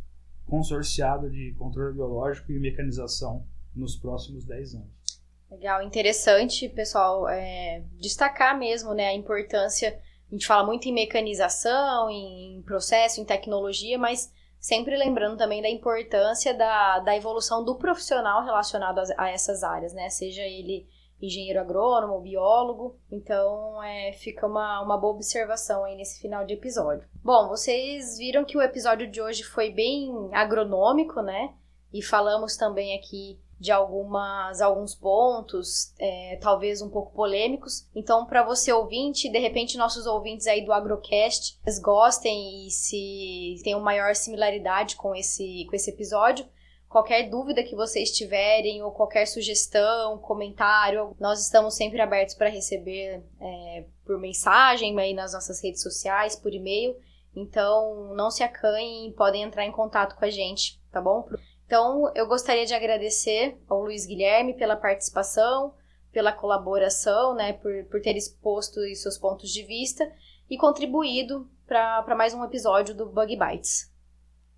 consorciado 0.46 1.30
de 1.30 1.54
controle 1.58 1.94
biológico 1.94 2.50
e 2.50 2.58
mecanização 2.58 3.46
nos 3.74 3.96
próximos 3.96 4.44
10 4.44 4.74
anos. 4.76 5.03
Legal, 5.50 5.82
interessante, 5.82 6.68
pessoal, 6.68 7.28
é, 7.28 7.82
destacar 8.00 8.58
mesmo 8.58 8.92
né, 8.92 9.08
a 9.08 9.14
importância. 9.14 10.00
A 10.28 10.34
gente 10.34 10.46
fala 10.46 10.64
muito 10.64 10.88
em 10.88 10.92
mecanização, 10.92 12.10
em 12.10 12.62
processo, 12.66 13.20
em 13.20 13.24
tecnologia, 13.24 13.98
mas 13.98 14.32
sempre 14.58 14.96
lembrando 14.96 15.36
também 15.36 15.62
da 15.62 15.68
importância 15.68 16.54
da, 16.54 16.98
da 17.00 17.16
evolução 17.16 17.64
do 17.64 17.76
profissional 17.76 18.42
relacionado 18.44 18.98
a, 18.98 19.04
a 19.18 19.30
essas 19.30 19.62
áreas, 19.62 19.92
né? 19.92 20.08
Seja 20.08 20.42
ele 20.42 20.88
engenheiro 21.20 21.60
agrônomo, 21.60 22.20
biólogo. 22.20 22.98
Então, 23.10 23.82
é, 23.82 24.12
fica 24.12 24.46
uma, 24.46 24.80
uma 24.82 24.96
boa 24.96 25.14
observação 25.14 25.84
aí 25.84 25.96
nesse 25.96 26.20
final 26.20 26.44
de 26.44 26.54
episódio. 26.54 27.08
Bom, 27.22 27.48
vocês 27.48 28.18
viram 28.18 28.44
que 28.44 28.56
o 28.56 28.62
episódio 28.62 29.10
de 29.10 29.20
hoje 29.20 29.42
foi 29.42 29.70
bem 29.70 30.10
agronômico, 30.32 31.20
né? 31.22 31.54
E 31.92 32.02
falamos 32.02 32.56
também 32.56 32.96
aqui 32.96 33.38
de 33.58 33.72
algumas 33.72 34.60
alguns 34.60 34.94
pontos, 34.94 35.94
é, 35.98 36.38
talvez 36.40 36.82
um 36.82 36.90
pouco 36.90 37.12
polêmicos. 37.12 37.86
Então, 37.94 38.26
para 38.26 38.42
você 38.42 38.72
ouvinte, 38.72 39.30
de 39.30 39.38
repente 39.38 39.78
nossos 39.78 40.06
ouvintes 40.06 40.46
aí 40.46 40.64
do 40.64 40.72
Agrocast, 40.72 41.58
eles 41.64 41.78
gostem 41.78 42.66
e 42.66 42.70
se 42.70 43.62
tenham 43.62 43.80
maior 43.80 44.14
similaridade 44.14 44.96
com 44.96 45.14
esse 45.14 45.66
com 45.68 45.76
esse 45.76 45.90
episódio, 45.90 46.46
qualquer 46.94 47.28
dúvida 47.28 47.64
que 47.64 47.74
vocês 47.74 48.12
tiverem 48.12 48.80
ou 48.80 48.92
qualquer 48.92 49.26
sugestão, 49.26 50.16
comentário, 50.18 51.16
nós 51.18 51.40
estamos 51.40 51.74
sempre 51.74 52.00
abertos 52.00 52.36
para 52.36 52.48
receber 52.48 53.20
é, 53.40 53.84
por 54.06 54.16
mensagem 54.16 54.96
aí 55.00 55.12
nas 55.12 55.32
nossas 55.32 55.60
redes 55.60 55.82
sociais, 55.82 56.36
por 56.36 56.54
e-mail. 56.54 56.94
Então, 57.34 58.14
não 58.14 58.30
se 58.30 58.44
acanhem, 58.44 59.12
podem 59.12 59.42
entrar 59.42 59.64
em 59.64 59.72
contato 59.72 60.14
com 60.14 60.24
a 60.24 60.30
gente, 60.30 60.80
tá 60.92 61.00
bom? 61.00 61.28
Então, 61.66 62.12
eu 62.14 62.26
gostaria 62.26 62.66
de 62.66 62.74
agradecer 62.74 63.56
ao 63.68 63.82
Luiz 63.82 64.06
Guilherme 64.06 64.54
pela 64.54 64.76
participação, 64.76 65.74
pela 66.12 66.32
colaboração, 66.32 67.34
né, 67.34 67.54
por, 67.54 67.84
por 67.86 68.00
ter 68.00 68.16
exposto 68.16 68.80
seus 68.94 69.18
pontos 69.18 69.50
de 69.50 69.62
vista 69.64 70.10
e 70.48 70.56
contribuído 70.56 71.48
para 71.66 72.14
mais 72.16 72.34
um 72.34 72.44
episódio 72.44 72.94
do 72.94 73.06
Bug 73.06 73.36
Bites. 73.36 73.92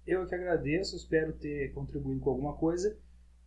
Eu 0.06 0.26
que 0.26 0.34
agradeço, 0.34 0.96
espero 0.96 1.32
ter 1.32 1.72
contribuído 1.72 2.20
com 2.20 2.30
alguma 2.30 2.56
coisa 2.56 2.96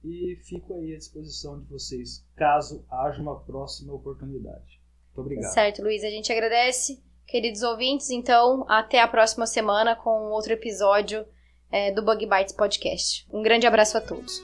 e 0.04 0.38
fico 0.44 0.74
aí 0.74 0.94
à 0.94 0.98
disposição 0.98 1.60
de 1.60 1.66
vocês, 1.68 2.26
caso 2.36 2.86
haja 2.90 3.22
uma 3.22 3.40
próxima 3.42 3.94
oportunidade. 3.94 4.82
Muito 5.08 5.22
obrigado. 5.22 5.54
Certo, 5.54 5.84
Luiz, 5.84 6.04
a 6.04 6.10
gente 6.10 6.32
agradece. 6.32 7.04
Queridos 7.28 7.62
ouvintes, 7.62 8.10
então, 8.10 8.66
até 8.68 9.02
a 9.02 9.08
próxima 9.08 9.46
semana 9.46 9.96
com 9.96 10.32
outro 10.32 10.54
episódio 10.54 11.26
é, 11.72 11.92
do 11.92 12.04
Bug 12.04 12.26
Bites 12.26 12.54
Podcast. 12.54 13.26
Um 13.32 13.42
grande 13.42 13.68
abraço 13.68 13.98
a 13.98 14.02
todos. 14.02 14.44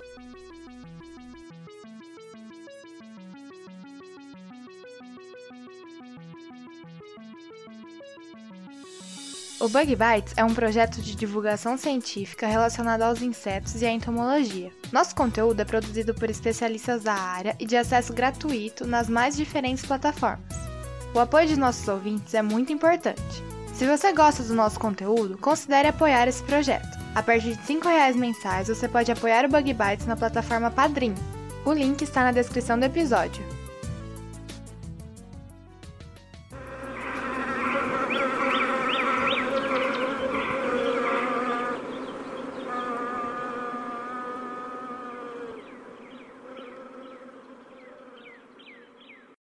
O 9.57 9.69
Bug 9.69 9.95
Bites 9.95 10.33
é 10.37 10.43
um 10.43 10.53
projeto 10.53 11.01
de 11.01 11.15
divulgação 11.15 11.75
científica 11.75 12.45
relacionado 12.45 13.01
aos 13.01 13.21
insetos 13.21 13.81
e 13.81 13.85
à 13.85 13.89
entomologia. 13.89 14.71
Nosso 14.91 15.15
conteúdo 15.15 15.59
é 15.59 15.65
produzido 15.65 16.13
por 16.13 16.29
especialistas 16.29 17.03
da 17.03 17.13
área 17.13 17.55
e 17.59 17.65
de 17.65 17.75
acesso 17.75 18.13
gratuito 18.13 18.85
nas 18.85 19.09
mais 19.09 19.35
diferentes 19.35 19.83
plataformas. 19.83 20.53
O 21.15 21.19
apoio 21.19 21.47
de 21.47 21.57
nossos 21.57 21.87
ouvintes 21.87 22.33
é 22.33 22.41
muito 22.41 22.73
importante. 22.73 23.43
Se 23.73 23.87
você 23.87 24.13
gosta 24.13 24.43
do 24.43 24.53
nosso 24.53 24.79
conteúdo, 24.79 25.37
considere 25.37 25.87
apoiar 25.87 26.27
esse 26.27 26.43
projeto. 26.43 26.94
A 27.15 27.23
partir 27.23 27.55
de 27.55 27.73
R$ 27.73 27.79
5,00 27.79 28.15
mensais, 28.15 28.67
você 28.67 28.89
pode 28.89 29.09
apoiar 29.09 29.45
o 29.45 29.47
Bug 29.47 29.73
Bites 29.73 30.05
na 30.05 30.17
plataforma 30.17 30.69
Padrim. 30.69 31.15
O 31.63 31.71
link 31.71 32.01
está 32.01 32.25
na 32.25 32.33
descrição 32.33 32.77
do 32.77 32.83
episódio. 32.83 33.54